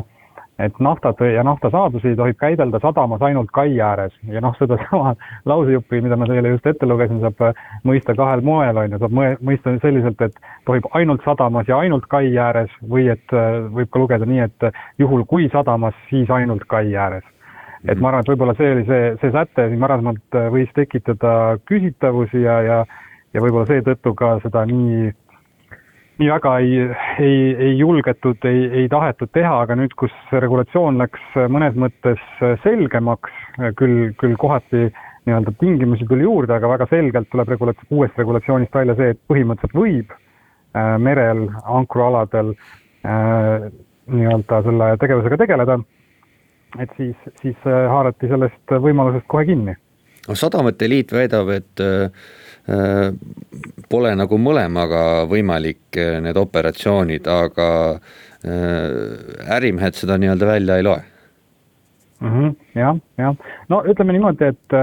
et 0.58 0.78
naftat 0.82 1.20
ja 1.20 1.42
naftasaadusi 1.46 2.16
tohib 2.16 2.36
käidelda 2.40 2.80
sadamas 2.82 3.22
ainult 3.22 3.50
kai 3.54 3.80
ääres. 3.80 4.14
Ja 4.26 4.40
noh, 4.42 4.56
sedasama 4.58 5.14
lausejuppi, 5.50 6.00
mida 6.02 6.16
ma 6.16 6.26
teile 6.26 6.52
just 6.54 6.66
ette 6.66 6.86
lugesin, 6.86 7.20
saab 7.22 7.42
äh, 7.46 7.64
mõista 7.86 8.16
kahel 8.18 8.42
moel, 8.46 8.82
on 8.82 8.96
ju, 8.96 9.00
saab 9.02 9.16
mõista 9.46 9.76
selliselt, 9.82 10.20
et 10.26 10.38
tohib 10.66 10.88
ainult 10.98 11.22
sadamas 11.26 11.70
ja 11.70 11.78
ainult 11.78 12.08
kai 12.10 12.34
ääres 12.36 12.74
või 12.90 13.08
et 13.14 13.34
äh, 13.34 13.60
võib 13.74 13.92
ka 13.94 14.02
lugeda 14.02 14.28
nii, 14.28 14.46
et 14.48 14.70
juhul 14.98 15.26
kui 15.30 15.50
sadamas, 15.54 15.96
siis 16.10 16.30
ainult 16.30 16.66
kai 16.68 16.94
ääres. 16.96 17.24
et 17.86 18.00
ma 18.00 18.08
arvan, 18.08 18.24
et 18.24 18.28
võib-olla 18.28 18.56
see 18.58 18.72
oli 18.74 18.84
see, 18.88 19.12
see 19.20 19.30
säte 19.30 19.68
siin 19.68 19.80
varasemalt 19.80 20.34
äh, 20.34 20.48
võis 20.50 20.72
tekitada 20.74 21.58
küsitavusi 21.70 22.42
ja, 22.42 22.60
ja 22.66 22.78
ja 23.34 23.42
võib-olla 23.44 23.68
seetõttu 23.68 24.14
ka 24.18 24.38
seda 24.42 24.64
nii 24.68 25.12
nii 26.18 26.30
väga 26.32 26.54
ei, 26.58 26.78
ei, 27.22 27.42
ei 27.66 27.74
julgetud, 27.78 28.42
ei, 28.48 28.64
ei 28.82 28.88
tahetud 28.90 29.30
teha, 29.32 29.60
aga 29.64 29.76
nüüd, 29.78 29.94
kus 29.98 30.14
regulatsioon 30.32 30.98
läks 30.98 31.36
mõnes 31.52 31.76
mõttes 31.78 32.22
selgemaks, 32.64 33.34
küll, 33.78 34.10
küll 34.18 34.34
kohati 34.40 34.88
nii-öelda 35.28 35.52
tingimusi 35.60 36.06
tuli 36.08 36.24
juurde, 36.24 36.56
aga 36.56 36.70
väga 36.72 36.86
selgelt 36.90 37.28
tuleb 37.32 37.52
regulat-, 37.52 37.84
uuest 37.90 38.18
regulatsioonist 38.18 38.74
välja 38.74 38.96
see, 38.98 39.12
et 39.14 39.20
põhimõtteliselt 39.30 39.76
võib 39.76 40.14
äh, 40.14 40.94
merel, 41.02 41.44
ankrualadel 41.78 42.54
äh, 42.54 43.68
nii-öelda 44.08 44.62
selle 44.64 44.90
tegevusega 45.02 45.40
tegeleda, 45.44 45.78
et 46.80 46.96
siis, 46.96 47.16
siis 47.42 47.68
äh, 47.68 47.84
haarati 47.92 48.30
sellest 48.30 48.76
võimalusest 48.88 49.28
kohe 49.28 49.44
kinni. 49.48 49.76
no 50.28 50.36
Sadamate 50.36 50.88
Liit 50.88 51.12
väidab, 51.12 51.52
et 51.54 51.84
äh, 51.84 52.08
pole 53.88 54.14
nagu 54.18 54.38
mõlemaga 54.40 55.02
võimalik 55.30 55.98
äh, 55.98 56.18
need 56.24 56.36
operatsioonid, 56.36 57.28
aga 57.32 57.68
äh, 57.96 59.54
ärimehed 59.56 59.96
seda 59.98 60.18
nii-öelda 60.20 60.50
välja 60.50 60.76
ei 60.76 60.86
loe 60.86 61.00
mm. 62.20 62.28
-hmm, 62.28 62.56
jah, 62.74 63.00
jah, 63.18 63.36
no 63.68 63.82
ütleme 63.88 64.16
niimoodi, 64.16 64.52
et, 64.52 64.78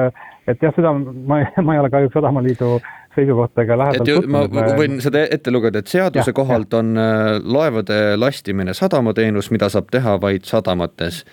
et 0.47 0.61
jah, 0.61 0.73
seda 0.75 0.93
ma, 0.93 1.43
ma 1.65 1.75
ei 1.75 1.83
ole 1.83 1.93
kahjuks 1.93 2.17
Sadamaliidu 2.17 2.79
seisukohta 2.79 3.04
ega 3.17 3.77
lähedalt 3.77 4.09
tutvunud. 4.09 4.53
ma 4.55 4.65
võin 4.77 5.01
seda 5.03 5.25
ette 5.31 5.51
lugeda, 5.51 5.79
et 5.79 5.87
seaduse 5.91 6.31
ja, 6.31 6.35
kohalt 6.35 6.73
ja. 6.73 6.79
on 6.79 6.95
laevade 7.43 7.99
lastimine 8.17 8.73
sadamateenus, 8.73 9.51
mida 9.51 9.69
saab 9.69 9.91
teha 9.91 10.17
vaid 10.21 10.45
sadamates 10.49 11.23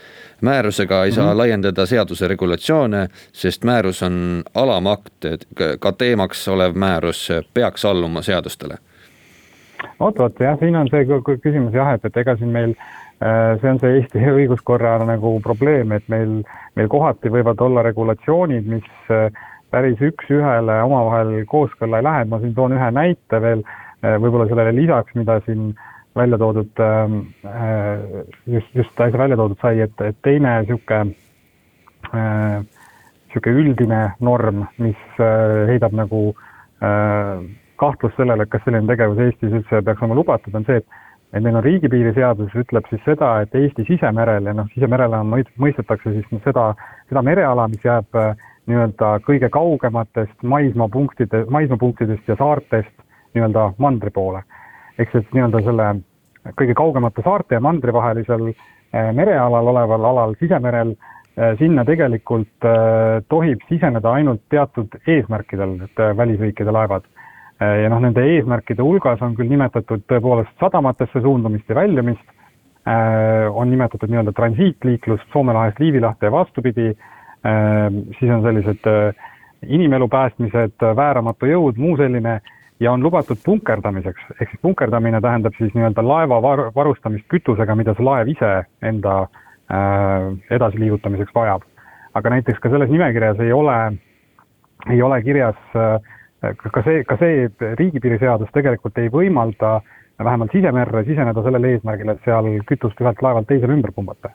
määrusega 0.42 1.04
ei 1.04 1.12
saa 1.12 1.24
mm 1.24 1.32
-hmm. 1.32 1.38
laiendada 1.38 1.86
seaduse 1.86 2.28
regulatsioone, 2.28 3.08
sest 3.32 3.64
määrus 3.64 4.02
on 4.02 4.42
alamakt, 4.54 5.24
et 5.24 5.46
ka 5.80 5.92
teemaks 5.92 6.48
olev 6.48 6.74
määrus 6.74 7.28
peaks 7.54 7.84
alluma 7.84 8.22
seadustele. 8.22 8.74
vot, 10.00 10.18
vot 10.18 10.40
jah, 10.40 10.58
siin 10.58 10.76
on 10.76 10.88
see 10.90 11.04
küsimus 11.42 11.74
jah, 11.74 11.94
et, 11.94 12.04
et 12.04 12.16
ega 12.16 12.36
siin 12.36 12.48
meil 12.48 12.70
äh, 12.70 13.60
see 13.60 13.70
on 13.70 13.78
see 13.78 13.94
Eesti 13.94 14.18
õiguskorra 14.38 14.98
nagu 15.06 15.40
probleem, 15.40 15.92
et 15.92 16.04
meil, 16.08 16.42
meil 16.74 16.88
kohati 16.88 17.28
võivad 17.28 17.60
olla 17.60 17.82
regulatsioonid, 17.82 18.66
mis 18.66 19.10
äh, 19.10 19.30
päris 19.72 20.00
üks-ühele 20.04 20.82
omavahel 20.84 21.46
kooskõlla 21.48 22.02
ei 22.02 22.06
lähe, 22.08 22.26
et 22.26 22.30
ma 22.30 22.42
siin 22.42 22.54
toon 22.54 22.76
ühe 22.76 22.90
näite 22.94 23.40
veel 23.40 23.64
äh, 23.64 24.18
võib-olla 24.20 24.46
sellele 24.50 24.76
lisaks, 24.76 25.16
mida 25.18 25.40
siin 25.46 25.72
äh, 25.72 25.88
välja 26.14 26.38
toodud, 26.38 26.70
ähm, 26.80 27.20
äh, 27.44 28.24
just, 28.46 28.74
just 28.74 29.00
äsja 29.00 29.18
välja 29.18 29.36
toodud 29.36 29.58
sai, 29.60 29.80
et, 29.80 30.00
et 30.00 30.16
teine 30.22 30.58
niisugune, 30.60 31.14
niisugune 32.12 33.54
äh, 33.54 33.60
üldine 33.62 34.02
norm, 34.20 34.66
mis 34.78 35.20
äh, 35.20 35.68
heidab 35.72 35.96
nagu 35.96 36.32
kahtlust 37.78 38.16
sellele, 38.18 38.42
et 38.42 38.50
kas 38.50 38.64
selline 38.64 38.88
tegevus 38.90 39.20
Eestis 39.22 39.52
üldse 39.54 39.84
peaks 39.86 40.00
olema 40.02 40.16
lubatud, 40.18 40.54
on 40.58 40.66
see, 40.66 40.82
et 40.82 41.00
et 41.32 41.40
meil 41.40 41.54
on 41.56 41.62
riigipiiri 41.64 42.10
seadus, 42.12 42.50
ütleb 42.60 42.84
siis 42.90 43.00
seda, 43.06 43.28
et 43.40 43.54
Eesti 43.56 43.86
sisemerel 43.88 44.50
ja 44.50 44.52
noh, 44.52 44.66
sisemerele 44.74 45.22
mõistetakse 45.24 46.12
siis 46.12 46.26
seda, 46.44 46.64
seda 47.08 47.22
mereala, 47.24 47.64
mis 47.72 47.86
jääb 47.86 48.18
nii-öelda 48.66 49.16
kõige 49.26 49.48
kaugematest 49.50 50.42
maismaapunktide, 50.42 51.44
maismaapunktidest 51.50 52.28
ja 52.28 52.36
saartest 52.38 52.92
nii-öelda 53.34 53.72
mandri 53.78 54.10
poole 54.10 54.42
ehk 54.98 55.12
siis 55.12 55.28
nii-öelda 55.32 55.62
selle 55.66 55.88
kõige 56.58 56.74
kaugemate 56.78 57.24
saarte 57.24 57.56
ja 57.56 57.62
mandri 57.64 57.94
vahelisel 57.94 58.50
eh, 58.50 59.10
merealal 59.14 59.70
oleval 59.72 60.06
alal, 60.10 60.36
sisemerel, 60.40 60.94
eh, 61.36 61.54
sinna 61.60 61.84
tegelikult 61.88 62.68
eh, 62.68 63.22
tohib 63.32 63.62
siseneda 63.70 64.14
ainult 64.18 64.42
teatud 64.52 64.98
eesmärkidel, 65.06 65.78
et 65.88 66.06
välisriikide 66.16 66.74
laevad. 66.74 67.08
ja 67.62 67.86
noh, 67.92 68.00
nende 68.02 68.24
eesmärkide 68.26 68.82
hulgas 68.82 69.20
on 69.22 69.36
küll 69.38 69.46
nimetatud 69.46 70.00
tõepoolest 70.10 70.56
sadamatesse 70.58 71.20
suundumist 71.22 71.68
ja 71.70 71.76
väljumist, 71.78 72.32
on 73.54 73.70
nimetatud 73.70 74.10
nii-öelda 74.10 74.32
transiitliiklust 74.34 75.28
Soome 75.30 75.54
lahest 75.54 75.78
Liivi 75.78 76.00
lahte 76.02 76.26
ja 76.26 76.32
vastupidi, 76.34 76.88
siis 77.42 78.30
on 78.30 78.42
sellised 78.42 78.84
inimelu 79.66 80.08
päästmised, 80.08 80.84
vääramatu 80.96 81.46
jõud, 81.46 81.78
muu 81.82 81.96
selline 81.96 82.40
ja 82.82 82.92
on 82.92 83.02
lubatud 83.02 83.38
punkerdamiseks, 83.44 84.22
ehk 84.40 84.50
siis 84.50 84.62
punkerdamine 84.62 85.20
tähendab 85.20 85.54
siis 85.58 85.74
nii-öelda 85.74 86.02
laeva 86.06 86.40
var-, 86.42 86.68
varustamist 86.74 87.28
kütusega, 87.30 87.76
mida 87.78 87.94
see 87.94 88.06
laev 88.06 88.30
ise 88.32 88.50
enda 88.82 89.18
äh, 89.22 90.32
edasiliigutamiseks 90.50 91.34
vajab. 91.34 91.68
aga 92.14 92.30
näiteks 92.30 92.58
ka 92.60 92.68
selles 92.68 92.90
nimekirjas 92.92 93.38
ei 93.40 93.52
ole, 93.52 93.76
ei 94.90 95.02
ole 95.02 95.22
kirjas 95.22 95.56
äh, 95.76 96.56
ka 96.58 96.82
see, 96.82 97.04
ka 97.04 97.16
see 97.20 97.48
riigipiiri 97.78 98.18
seadus 98.18 98.50
tegelikult 98.52 98.98
ei 98.98 99.08
võimalda 99.08 99.80
vähemalt 100.22 100.52
sisemerre 100.52 101.04
siseneda 101.04 101.42
sellel 101.42 101.64
eesmärgil, 101.70 102.10
et 102.12 102.26
seal 102.26 102.50
kütust 102.68 103.00
ühelt 103.00 103.22
laevalt 103.22 103.48
teisele 103.48 103.78
ümber 103.78 103.94
pumbata. 103.94 104.30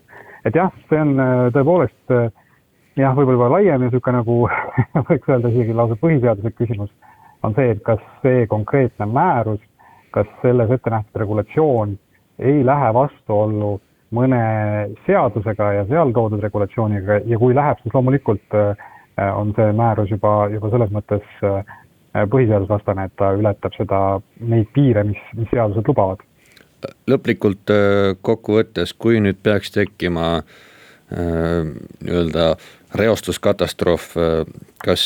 et 0.46 0.56
jah, 0.56 0.72
see 0.90 1.02
on 1.02 1.20
äh, 1.20 1.48
tõepoolest 1.54 2.16
äh, 2.16 2.32
jah, 2.98 3.14
võib-olla 3.16 3.38
juba 3.38 3.50
laiem 3.56 3.74
ja 3.74 3.78
niisugune 3.84 4.22
nagu 4.22 4.38
võiks 5.10 5.30
öelda 5.30 5.54
isegi 5.54 5.76
lausa 5.78 5.98
põhiseaduslik 6.02 6.58
küsimus 6.58 6.92
on 7.46 7.56
see, 7.56 7.72
et 7.76 7.82
kas 7.86 8.02
see 8.24 8.46
konkreetne 8.50 9.06
määrus, 9.10 9.62
kas 10.16 10.30
selles 10.42 10.72
ette 10.74 10.90
nähtud 10.90 11.22
regulatsioon 11.22 11.98
ei 12.40 12.64
lähe 12.66 12.94
vastuollu 12.94 13.78
mõne 14.16 14.42
seadusega 15.06 15.72
ja 15.80 15.88
seal 15.90 16.14
toodud 16.16 16.44
regulatsiooniga 16.44 17.22
ja 17.28 17.40
kui 17.40 17.56
läheb, 17.56 17.82
siis 17.84 17.94
loomulikult 17.94 18.56
äh, 18.56 18.88
on 19.36 19.52
see 19.58 19.74
määrus 19.76 20.14
juba, 20.14 20.34
juba 20.54 20.72
selles 20.72 20.94
mõttes 20.96 21.44
äh, 21.44 21.76
põhiseadusvastane, 22.32 23.08
et 23.08 23.16
ta 23.20 23.34
ületab 23.38 23.76
seda, 23.78 24.00
neid 24.40 24.70
piire, 24.74 25.04
mis, 25.06 25.20
mis 25.38 25.50
seadused 25.52 25.90
lubavad. 25.92 26.24
lõplikult 27.10 27.74
äh, 27.74 28.16
kokkuvõttes, 28.22 28.94
kui 28.94 29.20
nüüd 29.24 29.42
peaks 29.44 29.74
tekkima 29.76 30.42
nii-öelda 31.12 32.50
reostuskatastroof, 33.00 34.10
kas 34.84 35.04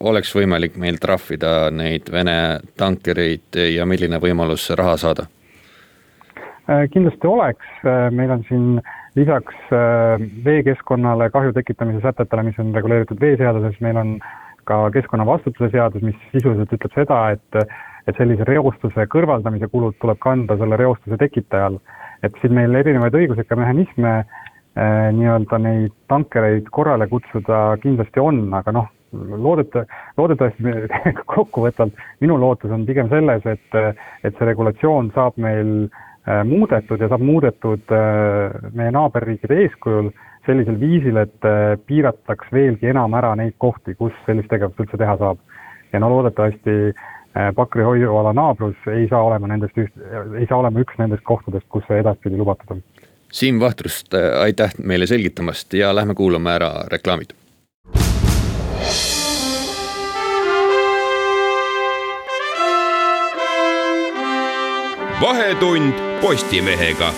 oleks 0.00 0.32
võimalik 0.36 0.78
meil 0.80 0.96
trahvida 1.02 1.68
neid 1.74 2.08
Vene 2.12 2.36
tankereid 2.80 3.60
ja 3.74 3.84
milline 3.88 4.20
võimalus 4.22 4.70
raha 4.78 4.96
saada? 5.00 5.28
Äh, 6.70 6.86
kindlasti 6.94 7.26
oleks, 7.26 7.66
äh, 7.82 8.06
meil 8.14 8.30
on 8.30 8.44
siin 8.46 8.66
lisaks 9.18 9.72
äh, 9.74 10.22
veekeskkonnale 10.44 11.26
kahju 11.34 11.52
tekitamise 11.56 11.98
sätetele, 12.04 12.44
mis 12.46 12.60
on 12.62 12.70
reguleeritud 12.76 13.18
veeseaduses, 13.20 13.80
meil 13.82 13.98
on 13.98 14.12
ka 14.70 14.78
keskkonnavastutuse 14.94 15.72
seadus, 15.72 16.04
mis 16.06 16.20
sisuliselt 16.30 16.70
ütleb 16.76 16.94
seda, 16.94 17.18
et, 17.34 17.74
et 18.06 18.20
sellise 18.20 18.46
reostuse 18.46 19.08
kõrvaldamise 19.10 19.66
kulud 19.74 19.98
tuleb 19.98 20.22
kanda 20.22 20.54
selle 20.60 20.78
reostuse 20.78 21.18
tekitajal. 21.18 21.80
et 22.22 22.36
siin 22.38 22.52
meil 22.54 22.74
erinevaid 22.78 23.16
õiguslikke 23.18 23.56
mehhanisme 23.58 24.10
äh, 24.20 24.26
Äh, 24.30 24.41
nii-öelda 24.74 25.58
neid 25.60 25.92
tankereid 26.08 26.70
korrale 26.72 27.06
kutsuda 27.10 27.76
kindlasti 27.82 28.20
on, 28.20 28.46
aga 28.56 28.72
noh, 28.72 28.86
loodeta-, 29.12 29.84
loodetavasti 30.16 30.62
kokkuvõtvalt 31.34 31.98
minu 32.24 32.38
lootus 32.40 32.72
on 32.72 32.86
pigem 32.88 33.10
selles, 33.12 33.44
et, 33.46 33.78
et 34.24 34.38
see 34.38 34.48
regulatsioon 34.48 35.12
saab 35.16 35.36
meil 35.36 35.72
äh, 35.84 36.42
muudetud 36.48 37.00
ja 37.00 37.10
saab 37.12 37.24
muudetud 37.26 37.92
äh, 37.92 38.56
meie 38.72 38.94
naaberriikide 38.96 39.60
eeskujul 39.66 40.12
sellisel 40.46 40.74
viisil, 40.80 41.20
et 41.22 41.44
piirataks 41.86 42.48
veelgi 42.50 42.88
enam 42.90 43.12
ära 43.14 43.36
neid 43.38 43.54
kohti, 43.62 43.94
kus 43.94 44.16
sellist 44.26 44.50
tegevust 44.50 44.80
üldse 44.82 44.98
teha 44.98 45.14
saab. 45.20 45.38
ja 45.92 46.00
no 46.00 46.08
loodetavasti 46.10 46.94
Pakri 47.56 47.84
hoiuala 47.86 48.32
naabrus 48.36 48.76
ei 48.92 49.06
saa 49.08 49.22
olema 49.24 49.48
nendest 49.48 49.78
ei 49.78 50.46
saa 50.48 50.58
olema 50.58 50.82
üks 50.82 50.98
nendest 50.98 51.22
kohtadest, 51.24 51.64
kus 51.68 51.86
see 51.86 52.02
edaspidi 52.02 52.36
lubatud 52.36 52.74
on 52.74 52.82
Siim 53.32 53.60
Vahtrust, 53.60 54.14
äh, 54.14 54.40
aitäh 54.40 54.74
meile 54.78 55.06
selgitamast 55.06 55.72
ja 55.74 55.94
lähme 55.94 56.14
kuulame 56.14 56.52
ära 56.52 56.72
reklaamid. 56.92 57.32
vahetund 65.22 65.94
Postimehega 66.20 67.12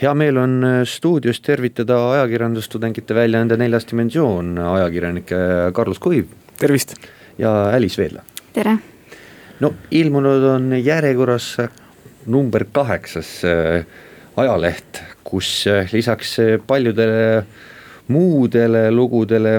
hea 0.00 0.14
meel 0.14 0.36
on 0.40 0.64
stuudios 0.88 1.40
tervitada 1.44 1.98
ajakirjandustudengite 2.14 3.14
väljaande 3.14 3.56
Neljas 3.60 3.86
Dimensioon 3.90 4.58
ajakirjanikke 4.58 5.36
Carlos 5.76 5.98
Kuiv. 5.98 6.26
tervist. 6.58 6.96
ja 7.38 7.54
Alice 7.76 8.02
Veela. 8.02 8.22
tere. 8.52 8.78
No 9.60 9.72
ilmunud 9.90 10.44
on 10.54 10.72
järjekorras 10.82 11.56
number 12.26 12.64
kaheksas 12.72 13.42
ajaleht, 14.36 15.02
kus 15.24 15.64
lisaks 15.92 16.36
paljudele 16.66 17.44
muudele 18.08 18.90
lugudele 18.90 19.54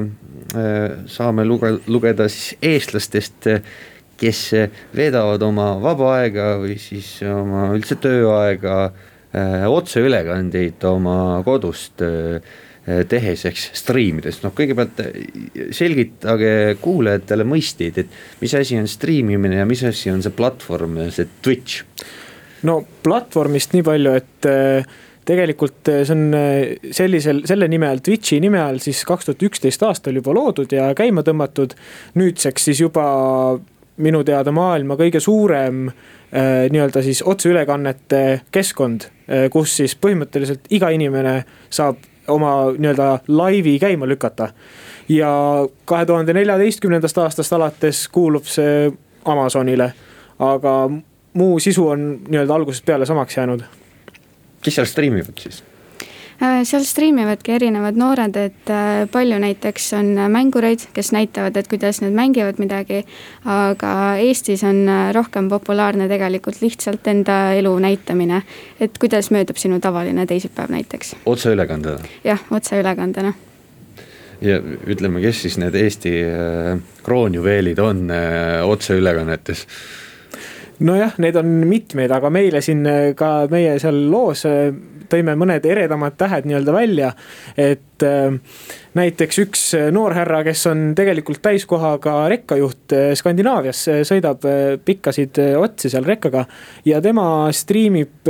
saame 1.10 1.46
luge-, 1.46 1.80
lugeda 1.88 2.28
siis 2.30 2.58
eestlastest 2.62 3.48
kes 4.20 4.42
veedavad 4.96 5.44
oma 5.44 5.74
vaba 5.82 6.12
aega 6.20 6.56
või 6.62 6.78
siis 6.80 7.18
oma 7.28 7.68
üldse 7.76 7.98
tööaega 8.02 8.78
äh, 8.88 9.66
otseülekandeid 9.68 10.84
oma 10.88 11.42
kodust 11.46 12.04
äh, 12.88 13.04
tehes, 13.10 13.46
eks 13.50 13.70
striimides, 13.82 14.42
noh 14.44 14.54
kõigepealt 14.56 15.02
äh, 15.04 15.16
selgitage 15.76 16.76
kuulajatele 16.82 17.48
mõisteid, 17.48 18.04
et 18.04 18.20
mis 18.42 18.56
asi 18.58 18.80
on 18.80 18.90
striimimine 18.90 19.62
ja 19.62 19.66
mis 19.70 19.84
asi 19.88 20.14
on 20.14 20.24
see 20.26 20.36
platvorm, 20.36 21.02
see 21.16 21.30
Twitch? 21.42 21.84
no 22.66 22.80
platvormist 23.06 23.76
nii 23.76 23.84
palju, 23.86 24.16
et 24.18 24.48
tegelikult 25.26 25.90
see 25.92 26.16
on 26.16 26.24
sellisel, 26.96 27.44
selle 27.46 27.68
nime 27.70 27.86
all, 27.90 28.02
Twitchi 28.02 28.40
nime 28.42 28.58
all 28.62 28.80
siis 28.82 29.04
kaks 29.06 29.30
tuhat 29.30 29.46
üksteist 29.46 29.86
aastal 29.86 30.18
juba 30.18 30.34
loodud 30.34 30.74
ja 30.74 30.88
käima 30.98 31.22
tõmmatud. 31.26 31.76
nüüdseks 32.18 32.70
siis 32.70 32.82
juba 32.82 33.06
minu 34.04 34.24
teada 34.28 34.52
maailma 34.56 34.98
kõige 35.00 35.22
suurem 35.24 35.88
äh, 35.88 36.66
nii-öelda 36.72 37.04
siis 37.06 37.22
otseülekannete 37.26 38.24
keskkond, 38.54 39.08
äh, 39.30 39.48
kus 39.52 39.78
siis 39.80 39.96
põhimõtteliselt 40.00 40.68
iga 40.76 40.92
inimene 40.96 41.38
saab 41.70 42.02
oma 42.28 42.72
nii-öelda 42.78 43.20
laivi 43.28 43.80
käima 43.80 44.08
lükata. 44.08 44.50
ja 45.10 45.30
kahe 45.86 46.06
tuhande 46.06 46.34
neljateistkümnendast 46.34 47.18
aastast 47.18 47.54
alates 47.54 48.08
kuulub 48.08 48.44
see 48.50 48.92
Amazonile, 49.26 49.94
aga 50.40 50.90
muu 51.34 51.60
sisu 51.60 51.88
on 51.88 52.20
nii-öelda 52.28 52.54
algusest 52.54 52.86
peale 52.86 53.06
samaks 53.06 53.38
jäänud. 53.38 53.62
kes 54.62 54.76
seal 54.76 54.86
striimivad 54.86 55.38
siis? 55.40 55.64
Äh, 56.36 56.66
seal 56.68 56.84
striimivadki 56.84 57.54
erinevad 57.56 57.96
noored, 57.96 58.36
et 58.36 58.72
äh, 58.74 59.06
palju 59.08 59.38
näiteks 59.40 59.86
on 59.96 60.10
mängureid, 60.34 60.82
kes 60.94 61.14
näitavad, 61.16 61.56
et 61.56 61.70
kuidas 61.72 62.02
nad 62.04 62.12
mängivad 62.12 62.60
midagi. 62.60 63.06
aga 63.46 63.92
Eestis 64.20 64.64
on 64.68 64.82
äh, 64.90 65.14
rohkem 65.16 65.48
populaarne 65.50 66.10
tegelikult 66.12 66.60
lihtsalt 66.62 67.08
enda 67.08 67.54
elu 67.56 67.72
näitamine. 67.80 68.42
et 68.80 68.98
kuidas 68.98 69.32
möödub 69.32 69.56
sinu 69.56 69.80
tavaline 69.80 70.26
teisipäev 70.26 70.72
näiteks. 70.76 71.16
otseülekandena? 71.26 72.00
jah, 72.24 72.44
otseülekandena 72.52 73.34
ja 74.42 74.60
ütleme, 74.88 75.22
kes 75.22 75.42
siis 75.42 75.58
need 75.58 75.76
Eesti 75.76 76.12
kroonjuveelid 77.04 77.80
on 77.80 78.12
otseülekannetes? 78.66 79.68
nojah, 80.80 81.16
neid 81.18 81.40
on 81.40 81.48
mitmeid, 81.64 82.12
aga 82.12 82.30
meile 82.30 82.62
siin 82.62 82.84
ka 83.16 83.48
meie 83.48 83.80
seal 83.80 84.04
loos 84.12 84.44
tõime 85.12 85.36
mõned 85.40 85.66
eredamad 85.68 86.18
tähed 86.18 86.48
nii-öelda 86.48 86.74
välja. 86.74 87.12
et 87.58 88.04
äh, 88.04 88.38
näiteks 88.94 89.40
üks 89.46 89.66
noorhärra, 89.92 90.44
kes 90.44 90.66
on 90.72 90.86
tegelikult 90.98 91.42
täiskohaga 91.42 92.18
rekkajuht 92.32 92.96
äh, 92.96 93.12
Skandinaavias, 93.16 93.86
sõidab 94.08 94.48
äh, 94.50 94.64
pikkasid 94.86 95.40
otsi 95.60 95.92
seal 95.94 96.08
rekkaga 96.08 96.46
ja 96.86 97.02
tema 97.02 97.52
striimib 97.54 98.30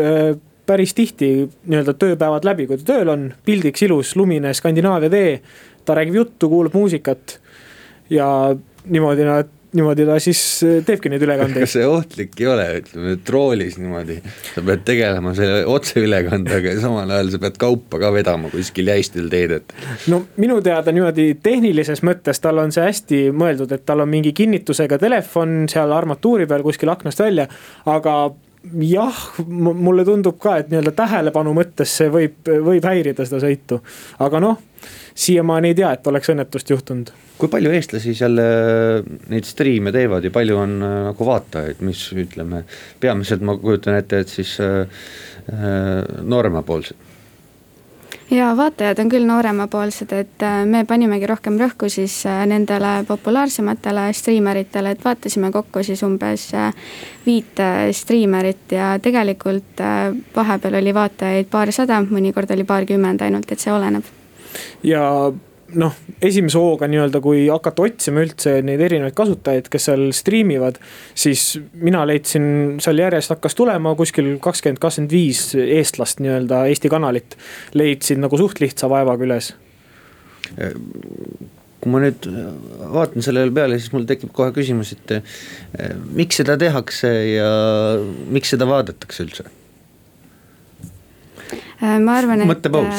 päris 0.65 0.93
tihti 0.97 1.31
nii-öelda 1.45 1.93
tööpäevad 2.01 2.45
läbi, 2.47 2.67
kui 2.67 2.79
ta 2.81 2.93
tööl 2.93 3.11
on, 3.13 3.27
pildiks 3.45 3.85
ilus 3.85 4.15
lumine 4.17 4.53
Skandinaavia 4.53 5.09
tee. 5.13 5.41
ta 5.85 5.93
räägib 5.93 6.15
juttu, 6.15 6.49
kuulab 6.49 6.73
muusikat 6.73 7.39
ja 8.09 8.55
niimoodi 8.89 9.25
nad 9.25 9.54
niimoodi 9.75 10.05
ta 10.07 10.17
siis 10.23 10.41
äh, 10.65 10.79
teebki 10.85 11.11
neid 11.11 11.23
ülekandeid. 11.25 11.65
kas 11.65 11.75
see 11.77 11.87
ohtlik 11.87 12.35
ei 12.41 12.47
ole, 12.51 12.67
ütleme 12.81 13.15
troolis 13.27 13.77
niimoodi, 13.81 14.17
sa 14.53 14.63
pead 14.65 14.85
tegelema 14.87 15.35
selle 15.37 15.63
otseülekandega 15.71 16.75
ja 16.75 16.83
samal 16.83 17.11
ajal 17.17 17.33
sa 17.35 17.41
pead 17.45 17.59
kaupa 17.61 18.01
ka 18.01 18.11
vedama 18.15 18.51
kuskil 18.53 18.91
jäistel 18.93 19.29
teedel. 19.31 19.65
no 20.11 20.23
minu 20.41 20.61
teada 20.65 20.93
niimoodi 20.95 21.31
tehnilises 21.43 22.03
mõttes 22.07 22.41
tal 22.43 22.63
on 22.63 22.73
see 22.75 22.85
hästi 22.85 23.21
mõeldud, 23.35 23.75
et 23.75 23.85
tal 23.85 24.03
on 24.05 24.11
mingi 24.11 24.33
kinnitusega 24.37 24.99
telefon 25.01 25.65
seal 25.71 25.93
armatuuri 25.95 26.47
peal 26.49 26.65
kuskil 26.65 26.91
aknast 26.93 27.23
välja, 27.23 27.47
aga 27.85 28.17
jah, 28.81 29.17
mulle 29.47 30.05
tundub 30.05 30.37
ka, 30.41 30.59
et 30.61 30.71
nii-öelda 30.71 30.93
tähelepanu 30.97 31.53
mõttes 31.57 31.91
see 31.99 32.09
võib, 32.13 32.39
võib 32.65 32.85
häirida 32.87 33.25
seda 33.27 33.41
sõitu, 33.43 33.81
aga 34.25 34.41
noh 34.41 34.61
siiamaani 35.15 35.67
ei 35.67 35.75
tea, 35.75 35.91
et 35.95 36.07
oleks 36.07 36.29
õnnetust 36.29 36.69
juhtunud. 36.69 37.11
kui 37.37 37.49
palju 37.51 37.71
eestlasi 37.75 38.13
seal 38.15 38.39
äh, 38.39 39.07
neid 39.31 39.47
striime 39.47 39.91
teevad 39.95 40.23
ja 40.23 40.31
palju 40.31 40.59
on 40.59 40.75
äh, 40.83 40.99
nagu 41.09 41.25
vaatajaid, 41.27 41.81
mis 41.87 42.05
ütleme, 42.15 42.63
peamiselt 42.99 43.43
ma 43.43 43.57
kujutan 43.59 43.99
ette, 43.99 44.23
et 44.23 44.31
siis 44.31 44.57
äh, 44.63 44.87
äh 45.51 46.21
nooremapoolsed 46.23 47.03
ja 48.31 48.49
vaatajad 48.57 48.99
on 49.03 49.11
küll 49.11 49.27
nooremapoolsed, 49.27 50.11
et 50.17 50.45
me 50.65 50.81
panimegi 50.89 51.27
rohkem 51.29 51.59
rõhku 51.61 51.91
siis 51.93 52.23
nendele 52.25 53.03
populaarsematele 53.07 54.07
striimeritele, 54.17 54.95
et 54.95 55.05
vaatasime 55.05 55.51
kokku 55.53 55.83
siis 55.83 56.01
umbes 56.03 56.49
viit 57.27 57.63
striimerit 57.93 58.75
ja 58.79 58.95
tegelikult 58.97 59.85
vahepeal 60.35 60.81
oli 60.81 60.97
vaatajaid 60.97 61.53
paarsada, 61.53 62.01
mõnikord 62.09 62.57
oli 62.57 62.65
paarkümmend 62.65 63.21
ainult, 63.21 63.51
et 63.51 63.61
see 63.61 63.73
oleneb 63.75 64.24
ja 64.83 65.05
noh, 65.73 65.95
esimese 66.23 66.59
hooga 66.61 66.87
nii-öelda, 66.89 67.19
kui 67.23 67.45
hakata 67.49 67.85
otsima 67.87 68.21
üldse 68.25 68.57
neid 68.65 68.81
erinevaid 68.85 69.15
kasutajaid, 69.17 69.69
kes 69.71 69.87
seal 69.89 70.05
striimivad. 70.15 70.77
siis 71.15 71.57
mina 71.73 72.05
leidsin, 72.07 72.77
seal 72.83 73.01
järjest 73.01 73.33
hakkas 73.33 73.57
tulema 73.57 73.95
kuskil 73.97 74.35
kakskümmend, 74.43 74.81
kakskümmend 74.83 75.15
viis 75.15 75.47
eestlast 75.55 76.21
nii-öelda 76.23 76.65
Eesti 76.69 76.91
kanalit. 76.91 77.37
leidsid 77.73 78.21
nagu 78.21 78.37
suht 78.37 78.61
lihtsa 78.61 78.89
vaevaga 78.91 79.25
üles. 79.25 79.53
kui 81.81 81.91
ma 81.93 82.01
nüüd 82.01 82.29
vaatan 82.93 83.25
sellele 83.25 83.53
peale, 83.53 83.77
siis 83.79 83.93
mul 83.93 84.07
tekib 84.09 84.31
kohe 84.33 84.53
küsimus, 84.53 84.95
et 84.95 85.17
eh, 85.19 85.93
miks 86.13 86.41
seda 86.41 86.57
tehakse 86.57 87.11
ja 87.35 87.51
miks 88.33 88.53
seda 88.55 88.69
vaadatakse 88.69 89.25
üldse 89.25 89.45
Äh, 89.45 89.64
ma 91.99 92.17
arvan, 92.17 92.41
et. 92.41 92.47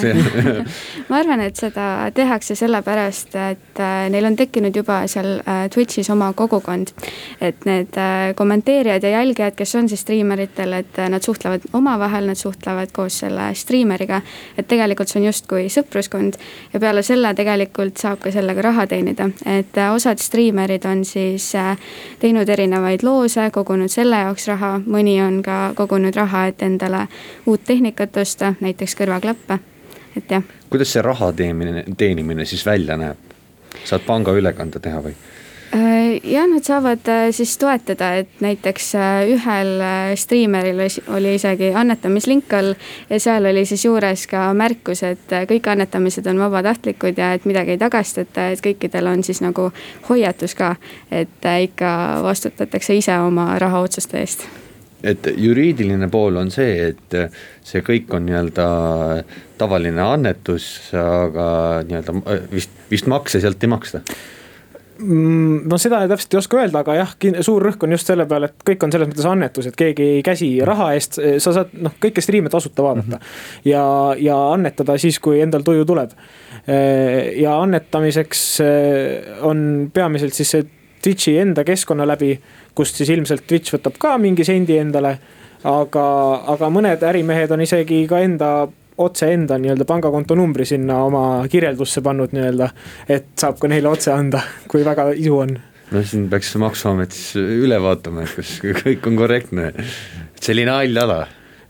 äh, 0.04 0.64
ma 1.10 1.20
arvan, 1.20 1.40
et 1.44 1.56
seda 1.56 2.10
tehakse 2.14 2.56
sellepärast, 2.58 3.34
et 3.40 3.80
äh, 3.82 4.06
neil 4.12 4.28
on 4.28 4.36
tekkinud 4.36 4.76
juba 4.76 5.02
seal 5.10 5.40
Twitch'is 5.72 6.10
oma 6.12 6.32
kogukond. 6.36 6.92
et 7.40 7.64
need 7.64 7.96
kommenteerijad 8.36 9.02
ja 9.02 9.10
jälgijad, 9.10 9.54
kes 9.56 9.74
on 9.74 9.88
siis 9.88 10.00
striimeritel, 10.00 10.72
et 10.72 11.00
nad 11.08 11.22
suhtlevad 11.22 11.66
omavahel, 11.72 12.26
nad 12.26 12.38
suhtlevad 12.38 12.92
koos 12.92 13.18
selle 13.18 13.54
striimeriga. 13.54 14.20
et 14.58 14.68
tegelikult 14.68 15.08
see 15.08 15.20
on 15.20 15.26
justkui 15.26 15.68
sõpruskond 15.72 16.38
ja 16.72 16.80
peale 16.80 17.02
selle 17.02 17.34
tegelikult 17.34 17.96
saab 17.96 18.20
ka 18.24 18.30
sellega 18.32 18.62
raha 18.62 18.86
teenida, 18.86 19.30
et 19.46 19.76
osad 19.94 20.18
striimerid 20.22 20.84
on 20.86 21.04
siis 21.04 21.52
teinud 22.20 22.48
erinevaid 22.48 23.02
loose, 23.02 23.50
kogunud 23.52 23.92
selle 23.92 24.20
jaoks 24.26 24.48
raha, 24.48 24.72
mõni 24.86 25.18
on 25.24 25.42
ka 25.46 25.72
kogunud 25.76 26.16
raha, 26.16 26.46
et 26.50 26.62
endale 26.62 27.06
uut 27.46 27.64
tehnikat 27.64 28.16
osta 28.16 28.54
näiteks 28.60 28.75
kõrvaklappe, 28.98 29.58
et 30.16 30.30
jah. 30.30 30.42
kuidas 30.70 30.92
see 30.92 31.02
raha 31.02 31.32
teenimine, 31.32 31.84
teenimine 31.96 32.44
siis 32.44 32.66
välja 32.66 32.96
näeb? 32.96 33.22
saad 33.84 34.02
pangaülekande 34.06 34.80
teha 34.82 35.02
või? 35.04 35.14
Äh, 35.74 36.20
jah, 36.24 36.46
nad 36.46 36.64
saavad 36.64 37.08
äh, 37.08 37.30
siis 37.34 37.58
toetada, 37.58 38.14
et 38.14 38.40
näiteks 38.40 38.94
äh, 38.94 39.28
ühel 39.34 39.82
striimeril 40.14 40.78
oli 41.10 41.34
isegi 41.34 41.72
annetamislink 41.74 42.52
all 42.54 42.74
ja 43.10 43.18
seal 43.20 43.48
oli 43.50 43.64
siis 43.66 43.84
juures 43.84 44.26
ka 44.30 44.46
märkus, 44.54 45.02
et 45.02 45.34
kõik 45.50 45.66
annetamised 45.72 46.26
on 46.30 46.38
vabatahtlikud 46.38 47.18
ja 47.18 47.32
et 47.34 47.44
midagi 47.44 47.74
ei 47.74 47.80
tagastata, 47.82 48.52
et 48.54 48.62
kõikidel 48.62 49.10
on 49.10 49.24
siis 49.26 49.42
nagu 49.42 49.72
hoiatus 50.08 50.54
ka, 50.54 50.76
et 51.10 51.50
ikka 51.62 51.96
vastutatakse 52.22 52.94
ise 52.96 53.18
oma 53.26 53.58
rahaotsuste 53.58 54.22
eest 54.22 54.46
et 55.04 55.28
juriidiline 55.36 56.08
pool 56.12 56.38
on 56.40 56.50
see, 56.52 56.92
et 56.92 57.18
see 57.66 57.82
kõik 57.84 58.14
on 58.16 58.24
nii-öelda 58.28 58.68
tavaline 59.58 60.02
annetus, 60.02 60.70
aga 60.96 61.48
nii-öelda 61.88 62.38
vist, 62.52 62.72
vist 62.90 63.10
makse 63.10 63.40
sealt 63.42 63.62
ei 63.64 63.72
maksta 63.72 64.02
mm, 64.98 65.66
no 65.68 65.78
seda 65.80 66.02
täpselt 66.10 66.36
ei 66.36 66.40
oska 66.40 66.60
öelda, 66.62 66.82
aga 66.84 66.96
jah, 66.98 67.12
suur 67.46 67.64
rõhk 67.68 67.84
on 67.86 67.96
just 67.96 68.08
selle 68.08 68.26
peale, 68.30 68.50
et 68.50 68.66
kõik 68.70 68.86
on 68.86 68.94
selles 68.94 69.10
mõttes 69.10 69.28
annetus, 69.28 69.68
et 69.70 69.78
keegi 69.78 70.08
ei 70.16 70.24
käsi 70.26 70.50
raha 70.66 70.92
eest, 70.96 71.20
sa 71.42 71.54
saad 71.58 71.76
noh, 71.76 71.96
kõiki 72.02 72.24
striime 72.24 72.52
tasuta 72.52 72.86
vaadata 72.86 73.18
mm. 73.18 73.20
-hmm. 73.20 73.68
ja, 73.72 73.84
ja 74.30 74.38
annetada 74.54 74.98
siis, 75.00 75.20
kui 75.20 75.40
endal 75.44 75.66
tuju 75.66 75.84
tuleb. 75.84 76.16
ja 77.36 77.60
annetamiseks 77.62 78.40
on 79.46 79.90
peamiselt 79.94 80.34
siis 80.34 80.50
see 80.50 80.64
Twitch'i 81.06 81.36
enda 81.38 81.62
keskkonna 81.66 82.06
läbi 82.08 82.32
kust 82.74 82.98
siis 82.98 83.12
ilmselt 83.14 83.46
Twitch 83.46 83.76
võtab 83.76 84.00
ka 84.02 84.16
mingi 84.18 84.44
sendi 84.44 84.78
endale. 84.82 85.18
aga, 85.66 86.02
aga 86.52 86.68
mõned 86.70 87.02
ärimehed 87.02 87.50
on 87.50 87.62
isegi 87.64 88.02
ka 88.06 88.20
enda 88.22 88.50
otse 88.98 89.30
enda 89.32 89.56
nii-öelda 89.58 89.84
pangakonto 89.88 90.34
numbri 90.34 90.66
sinna 90.68 90.98
oma 91.04 91.22
kirjeldusse 91.50 92.02
pannud 92.02 92.34
nii-öelda. 92.36 92.68
et 93.08 93.32
saab 93.38 93.58
ka 93.62 93.68
neile 93.68 93.88
otse 93.88 94.12
anda, 94.12 94.42
kui 94.68 94.84
väga 94.84 95.10
isu 95.14 95.38
on 95.38 95.56
no 95.90 96.02
siin 96.02 96.28
peaks 96.30 96.54
maksuametis 96.58 97.24
üle 97.38 97.78
vaatama, 97.82 98.26
et 98.26 98.36
kas 98.40 98.56
kõik 98.82 99.06
on 99.06 99.18
korrektne, 99.18 99.72
selline 100.42 100.74
hall 100.74 101.02
ala 101.02 101.20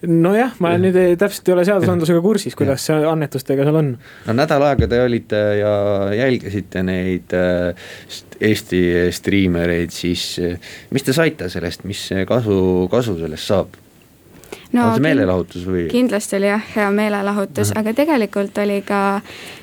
nojah, 0.07 0.57
ma 0.63 0.75
ja. 0.75 0.81
nüüd 0.83 0.99
ei, 1.01 1.17
täpselt 1.21 1.49
ei 1.49 1.57
ole 1.57 1.65
seadusandlusega 1.69 2.23
kursis, 2.29 2.57
kuidas 2.59 2.85
see 2.89 2.99
annetustega 3.09 3.67
seal 3.67 3.81
on. 3.81 3.95
no 4.27 4.37
nädal 4.37 4.67
aega 4.69 4.91
te 4.91 5.01
olite 5.05 5.43
ja 5.61 5.73
jälgisite 6.17 6.85
neid 6.87 7.37
äh, 7.37 7.89
Eesti 8.37 8.83
striimereid, 9.17 9.95
siis 9.97 10.29
äh, 10.45 10.61
mis 10.93 11.07
te 11.07 11.17
saite 11.17 11.49
sellest, 11.53 11.87
mis 11.89 12.09
kasu, 12.29 12.61
kasu 12.93 13.17
sellest 13.23 13.53
saab? 13.55 13.83
No, 14.77 14.87
on 14.91 14.97
see 14.99 15.05
meelelahutus 15.05 15.65
või? 15.67 15.85
kindlasti 15.91 16.37
oli 16.39 16.49
jah, 16.51 16.63
hea 16.75 16.87
meelelahutus, 16.95 17.73
aga 17.79 17.93
tegelikult 17.97 18.59
oli 18.63 18.79
ka, 18.87 19.01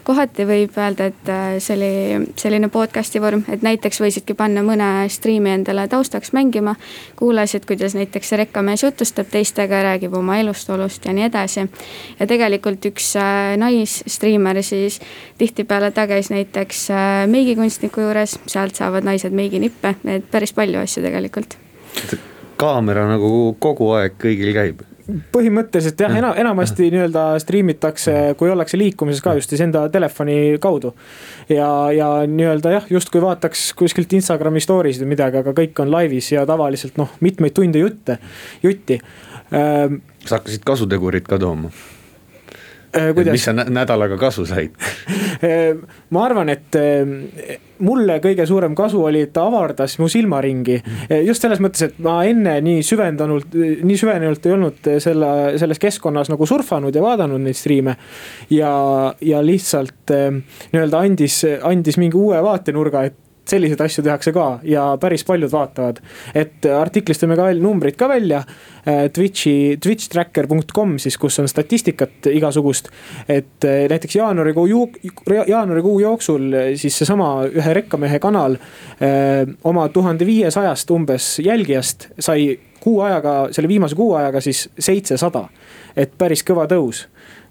kohati 0.08 0.46
võib 0.50 0.78
öelda, 0.80 1.10
et 1.12 1.32
äh, 1.32 1.46
see 1.64 1.78
oli 1.78 2.32
selline 2.40 2.70
podcast'i 2.74 3.22
vorm, 3.24 3.46
et 3.54 3.64
näiteks 3.66 4.02
võisidki 4.04 4.36
panna 4.38 4.64
mõne 4.66 4.90
striimi 5.14 5.54
endale 5.54 5.88
taustaks 5.92 6.34
mängima. 6.36 6.76
kuulasid, 7.20 7.68
kuidas 7.70 7.96
näiteks 7.98 8.34
see 8.34 8.42
rekkamees 8.44 8.84
jutustab 8.84 9.30
teistega, 9.32 9.84
räägib 9.90 10.16
oma 10.18 10.40
elust, 10.42 10.70
olust 10.74 11.06
ja 11.06 11.14
nii 11.14 11.28
edasi. 11.30 11.68
ja 12.20 12.28
tegelikult 12.28 12.86
üks 12.92 13.14
äh, 13.20 13.56
naisstriimer 13.62 14.64
siis 14.64 15.00
tihtipeale 15.38 15.92
ta 15.92 16.08
käis 16.08 16.32
näiteks 16.34 16.88
äh, 16.92 17.12
meigikunstniku 17.28 18.08
juures, 18.08 18.40
sealt 18.48 18.76
saavad 18.76 19.06
naised 19.06 19.34
meiginippe, 19.34 19.96
et 20.06 20.30
päris 20.32 20.54
palju 20.54 20.84
asju 20.84 21.04
tegelikult 21.06 21.58
kaamera 22.64 23.06
nagu 23.10 23.30
kogu 23.62 23.90
aeg 23.98 24.18
kõigil 24.22 24.54
käib 24.56 24.84
põhimõtteliselt 25.34 26.00
jah, 26.00 26.14
enam, 26.16 26.36
enamasti 26.40 26.88
nii-öelda 26.94 27.24
striimitakse, 27.44 28.14
kui 28.40 28.52
ollakse 28.52 28.80
liikumises 28.80 29.24
ka 29.24 29.36
just 29.38 29.52
siis 29.52 29.64
enda 29.66 29.84
telefoni 29.92 30.58
kaudu. 30.64 30.94
ja, 31.50 31.68
ja 31.92 32.10
nii-öelda 32.28 32.76
jah, 32.78 32.88
justkui 32.90 33.22
vaataks 33.24 33.72
kuskilt 33.80 34.14
Instagrami 34.14 34.64
story 34.64 34.94
sid 34.94 35.04
või 35.06 35.16
midagi, 35.16 35.42
aga 35.44 35.56
kõik 35.58 35.84
on 35.84 35.92
laivis 35.92 36.32
ja 36.32 36.46
tavaliselt 36.48 36.98
noh, 37.02 37.12
mitmeid 37.20 37.56
tunde 37.58 37.84
jutte, 37.84 38.18
jutti. 38.64 39.02
kas 39.50 40.38
hakkasid 40.38 40.64
kasutegurit 40.66 41.28
ka 41.28 41.42
tooma? 41.42 41.74
Äh, 42.94 43.14
kuidas? 43.14 43.32
mis 43.34 43.46
sa 43.48 43.54
nädalaga 43.54 44.18
kasu 44.22 44.46
said 44.46 44.76
äh, 45.42 45.74
ma 46.14 46.26
arvan, 46.28 46.52
et 46.54 46.76
äh, 46.78 47.58
mulle 47.84 48.20
kõige 48.22 48.46
suurem 48.46 48.76
kasu 48.78 49.02
oli, 49.08 49.24
et 49.26 49.34
ta 49.34 49.48
avardas 49.50 49.98
mu 50.00 50.06
silmaringi. 50.12 50.78
just 51.26 51.42
selles 51.44 51.60
mõttes, 51.64 51.88
et 51.90 51.98
ma 52.06 52.20
enne 52.30 52.54
nii 52.64 52.84
süvendanult, 52.86 53.58
nii 53.58 53.98
süvenenult 53.98 54.46
ei 54.46 54.54
olnud 54.56 54.92
selle, 55.04 55.32
selles 55.60 55.82
keskkonnas 55.82 56.30
nagu 56.32 56.48
surfanud 56.48 56.96
ja 56.96 57.02
vaadanud 57.04 57.42
neid 57.42 57.58
striime. 57.58 57.98
ja, 58.54 58.72
ja 59.22 59.42
lihtsalt 59.44 60.14
nii-öelda 60.14 61.02
andis, 61.02 61.42
andis 61.66 61.98
mingi 62.00 62.20
uue 62.20 62.40
vaatenurga, 62.46 63.04
et 63.10 63.18
selliseid 63.50 63.82
asju 63.84 64.04
tehakse 64.06 64.32
ka 64.36 64.48
ja 64.68 64.86
päris 65.02 65.24
paljud 65.28 65.52
vaatavad. 65.52 66.00
et 66.36 66.66
artiklis 66.66 67.20
tõime 67.20 67.36
ka 67.36 67.48
välja 67.50 67.64
numbrid 67.64 67.98
ka 68.00 68.08
välja. 68.10 68.44
Äh, 68.88 69.06
Twitch'i, 69.16 69.78
twitchtracker.com 69.80 70.98
siis, 71.00 71.18
kus 71.18 71.40
on 71.40 71.48
statistikat 71.48 72.28
igasugust. 72.32 72.90
et 73.28 73.66
äh, 73.66 73.88
näiteks 73.90 74.16
jaanuarikuu, 74.16 74.68
jaanuarikuu 75.48 76.00
jooksul 76.00 76.54
äh, 76.54 76.74
siis 76.76 76.98
seesama 76.98 77.46
ühe 77.48 77.74
rekkamehe 77.74 78.20
kanal 78.20 78.58
oma 79.64 79.88
tuhande 79.90 80.26
viiesajast 80.26 80.92
umbes 80.92 81.40
jälgijast 81.40 82.08
sai 82.20 82.60
kuu 82.80 83.02
ajaga, 83.02 83.48
selle 83.52 83.68
viimase 83.68 83.96
kuu 83.96 84.14
ajaga 84.16 84.42
siis 84.42 84.70
seitsesada. 84.80 85.48
et 85.96 86.18
päris 86.18 86.44
kõva 86.44 86.68
tõus 86.68 87.08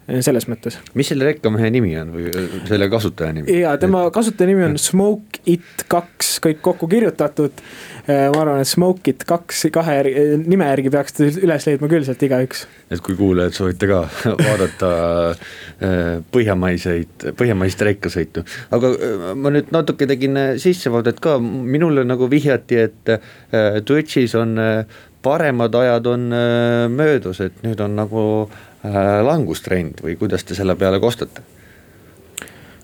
selles 0.08 0.48
mõttes. 0.50 0.78
mis 0.98 1.06
selle 1.12 1.26
rekkamehe 1.28 1.70
nimi 1.70 1.92
on 2.00 2.10
või 2.14 2.30
selle 2.66 2.88
kasutaja 2.90 3.34
nimi? 3.36 3.54
ja 3.62 3.76
tema 3.80 4.02
kasutaja 4.14 4.50
nimi 4.50 4.64
on 4.66 4.78
Smoke 4.80 5.42
It 5.46 5.84
kaks, 5.90 6.36
kõik 6.42 6.60
kokku 6.62 6.86
kirjutatud. 6.90 7.62
Äh, 8.02 8.28
ma 8.30 8.42
arvan, 8.42 8.62
et 8.62 8.70
Smoke 8.70 9.10
It 9.10 9.24
kaks 9.28 9.64
kahe 9.74 9.96
nime 10.42 10.66
järgi 10.70 10.90
peaks 10.94 11.16
ta 11.16 11.26
üles 11.26 11.66
leidma 11.68 11.90
küll 11.90 12.06
sealt 12.06 12.22
igaüks. 12.26 12.64
et 12.90 13.02
kui 13.04 13.16
kuulajad 13.18 13.54
soovite 13.54 13.90
ka 13.90 14.00
vaadata 14.46 14.90
äh, 15.30 16.00
põhjamaiseid, 16.34 17.30
põhjamaist 17.38 17.86
rekkasõitu. 17.86 18.46
aga 18.74 18.92
äh, 18.96 19.28
ma 19.38 19.54
nüüd 19.54 19.70
natuke 19.74 20.10
tegin 20.10 20.38
sissevaadet 20.62 21.22
ka, 21.22 21.38
minule 21.38 22.04
nagu 22.08 22.26
vihjati, 22.30 22.82
et 22.82 23.16
Twitch'is 23.86 24.34
on 24.38 24.58
paremad 25.22 25.74
ajad 25.78 26.06
on 26.10 26.28
möödas, 26.90 27.38
et 27.44 27.62
nüüd 27.62 27.80
on 27.84 27.94
nagu 27.94 28.22
Äh, 28.50 28.71
langustrend 28.82 30.00
või 30.02 30.16
kuidas 30.18 30.44
te 30.44 30.56
selle 30.58 30.74
peale 30.76 31.00
kostate? 31.00 31.42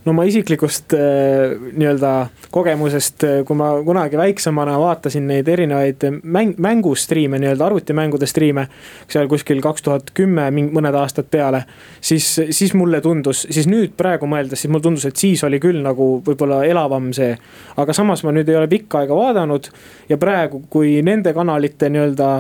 no 0.09 0.15
ma 0.17 0.25
isiklikust 0.29 0.95
äh, 0.97 1.55
nii-öelda 1.77 2.13
kogemusest, 2.55 3.25
äh, 3.27 3.41
kui 3.47 3.57
ma 3.59 3.71
kunagi 3.85 4.19
väiksemana 4.19 4.77
vaatasin 4.81 5.27
neid 5.29 5.49
erinevaid 5.51 6.07
mäng, 6.23 6.55
mängustriime, 6.59 7.41
nii-öelda 7.43 7.67
arvutimängude 7.67 8.27
striime. 8.27 8.69
seal 9.11 9.29
kuskil 9.29 9.61
kaks 9.65 9.85
tuhat 9.85 10.13
kümme, 10.17 10.49
mõned 10.59 10.97
aastad 10.97 11.29
peale. 11.31 11.65
siis, 12.01 12.29
siis 12.51 12.75
mulle 12.75 13.01
tundus, 13.05 13.47
siis 13.51 13.69
nüüd 13.69 13.97
praegu 13.97 14.27
mõeldes, 14.31 14.63
siis 14.63 14.73
mulle 14.73 14.87
tundus, 14.87 15.05
et 15.09 15.17
siis 15.17 15.45
oli 15.45 15.61
küll 15.61 15.83
nagu 15.85 16.09
võib-olla 16.25 16.63
elavam 16.65 17.13
see. 17.13 17.35
aga 17.77 17.93
samas 17.93 18.25
ma 18.25 18.33
nüüd 18.33 18.49
ei 18.49 18.57
ole 18.57 18.69
pikka 18.69 19.03
aega 19.03 19.17
vaadanud 19.17 19.69
ja 20.09 20.19
praegu, 20.19 20.63
kui 20.71 21.03
nende 21.03 21.35
kanalite 21.35 21.91
nii-öelda 21.93 22.31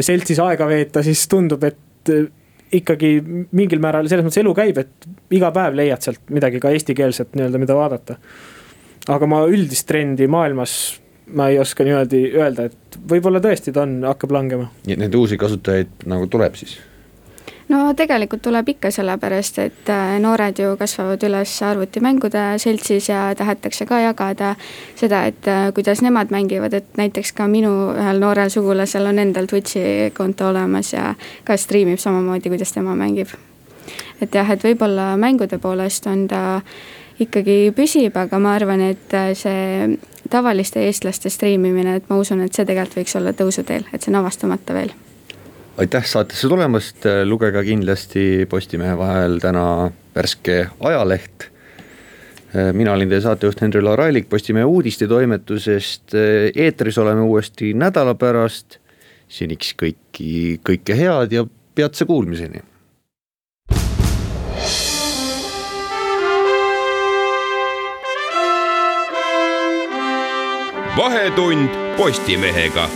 seltsis 0.00 0.40
aega 0.40 0.66
veeta, 0.68 1.02
siis 1.02 1.28
tundub, 1.28 1.64
et 1.64 2.12
ikkagi 2.80 3.12
mingil 3.52 3.82
määral 3.82 4.08
selles 4.10 4.26
mõttes 4.26 4.42
elu 4.42 4.54
käib, 4.56 4.80
et 4.82 5.08
iga 5.36 5.50
päev 5.54 5.78
leiad 5.78 6.04
sealt 6.04 6.20
midagi 6.34 6.60
ka 6.62 6.72
eestikeelset 6.74 7.34
nii-öelda, 7.34 7.60
mida 7.62 7.78
vaadata. 7.78 8.18
aga 9.14 9.26
ma 9.28 9.42
üldist 9.46 9.86
trendi 9.88 10.26
maailmas 10.30 11.00
ma 11.32 11.48
ei 11.48 11.58
oska 11.58 11.84
niimoodi 11.84 12.24
öelda, 12.36 12.68
et 12.68 12.98
võib-olla 13.10 13.40
tõesti 13.44 13.72
ta 13.72 13.84
on, 13.84 14.00
hakkab 14.04 14.34
langema. 14.36 14.70
nii 14.86 14.96
et 14.96 15.02
neid 15.04 15.14
uusi 15.18 15.38
kasutajaid 15.40 16.04
nagu 16.10 16.28
tuleb 16.32 16.58
siis? 16.60 16.76
No 17.68 17.94
tegelikult 17.96 18.42
tuleb 18.42 18.68
ikka 18.74 18.90
sellepärast, 18.94 19.58
et 19.58 19.90
äh, 19.92 20.16
noored 20.20 20.58
ju 20.58 20.74
kasvavad 20.80 21.22
üles 21.26 21.52
arvutimängude 21.62 22.42
seltsis 22.62 23.08
ja 23.08 23.26
tahetakse 23.36 23.86
ka 23.86 24.00
jagada 24.04 24.54
seda, 24.96 25.24
et 25.30 25.48
äh, 25.48 25.68
kuidas 25.74 26.02
nemad 26.04 26.32
mängivad, 26.34 26.74
et 26.74 26.96
näiteks 27.00 27.32
ka 27.32 27.48
minu 27.48 27.72
ühel 27.94 28.20
noorel 28.20 28.52
sugulasel 28.52 29.06
on 29.10 29.18
endal 29.18 29.48
Twitch'i 29.50 30.10
konto 30.16 30.48
olemas 30.48 30.92
ja 30.92 31.14
ka 31.44 31.56
striimib 31.56 32.02
samamoodi, 32.02 32.52
kuidas 32.52 32.72
tema 32.72 32.96
mängib. 32.98 33.32
et 34.20 34.34
jah, 34.34 34.50
et 34.50 34.64
võib-olla 34.64 35.14
mängude 35.20 35.58
poolest 35.58 36.06
on 36.06 36.28
ta 36.28 36.60
ikkagi 37.20 37.72
püsib, 37.76 38.16
aga 38.16 38.38
ma 38.38 38.54
arvan, 38.58 38.80
et 38.80 39.14
äh, 39.14 39.32
see 39.38 39.98
tavaliste 40.30 40.82
eestlaste 40.86 41.30
striimimine, 41.30 41.96
et 41.96 42.10
ma 42.10 42.18
usun, 42.18 42.40
et 42.44 42.52
see 42.52 42.64
tegelikult 42.64 43.02
võiks 43.02 43.16
olla 43.20 43.32
tõusuteel, 43.36 43.88
et 43.92 44.02
see 44.02 44.12
on 44.12 44.22
avastamata 44.22 44.76
veel 44.76 44.94
aitäh 45.78 46.06
saatesse 46.06 46.48
tulemast, 46.48 47.06
lugege 47.24 47.64
kindlasti 47.66 48.46
Postimehe 48.50 48.98
vahel 48.98 49.38
täna 49.42 49.90
värske 50.14 50.68
ajaleht. 50.80 51.50
mina 52.72 52.92
olin 52.92 53.08
teie 53.08 53.20
saatejuht 53.20 53.60
Henri 53.60 53.82
Larailik 53.82 54.28
Postimehe 54.28 54.64
uudistetoimetusest, 54.64 56.14
eetris 56.54 56.98
oleme 56.98 57.20
uuesti 57.20 57.74
nädala 57.74 58.14
pärast. 58.14 58.78
seniks 59.28 59.74
kõiki, 59.82 60.60
kõike 60.62 60.94
head 60.94 61.32
ja 61.32 61.46
peatse 61.74 62.04
kuulmiseni. 62.04 62.62
vahetund 70.96 71.68
Postimehega 71.96 72.88